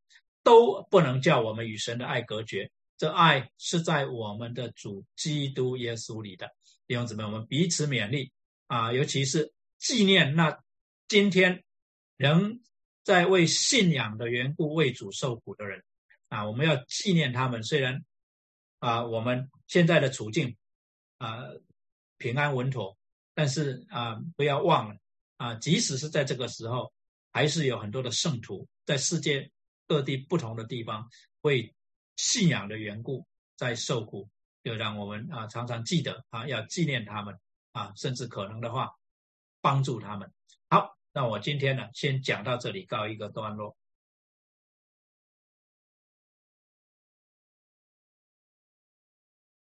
[0.42, 2.70] 都不能叫我们与神的爱隔绝。
[2.96, 6.50] 这爱是在我们的主基督耶稣里的
[6.86, 8.32] 弟兄姊妹，我们彼此勉励
[8.66, 10.58] 啊，尤其是纪念那
[11.06, 11.64] 今天
[12.16, 12.60] 仍
[13.04, 15.84] 在为信仰的缘故为主受苦的人。
[16.28, 17.62] 啊，我们要纪念他们。
[17.62, 18.04] 虽然
[18.78, 20.56] 啊，我们现在的处境
[21.18, 21.42] 啊
[22.16, 22.96] 平安稳妥，
[23.34, 24.96] 但是啊，不要忘了
[25.36, 26.92] 啊，即使是在这个时候，
[27.32, 29.50] 还是有很多的圣徒在世界
[29.86, 31.08] 各地不同的地方
[31.40, 31.74] 为
[32.16, 33.26] 信仰的缘故
[33.56, 34.28] 在受苦
[34.62, 37.38] 就让我们啊常常记得啊，要纪念他们
[37.72, 38.90] 啊，甚至可能的话
[39.60, 40.32] 帮助他们。
[40.68, 43.76] 好，那我今天呢，先讲到这里，告一个段落。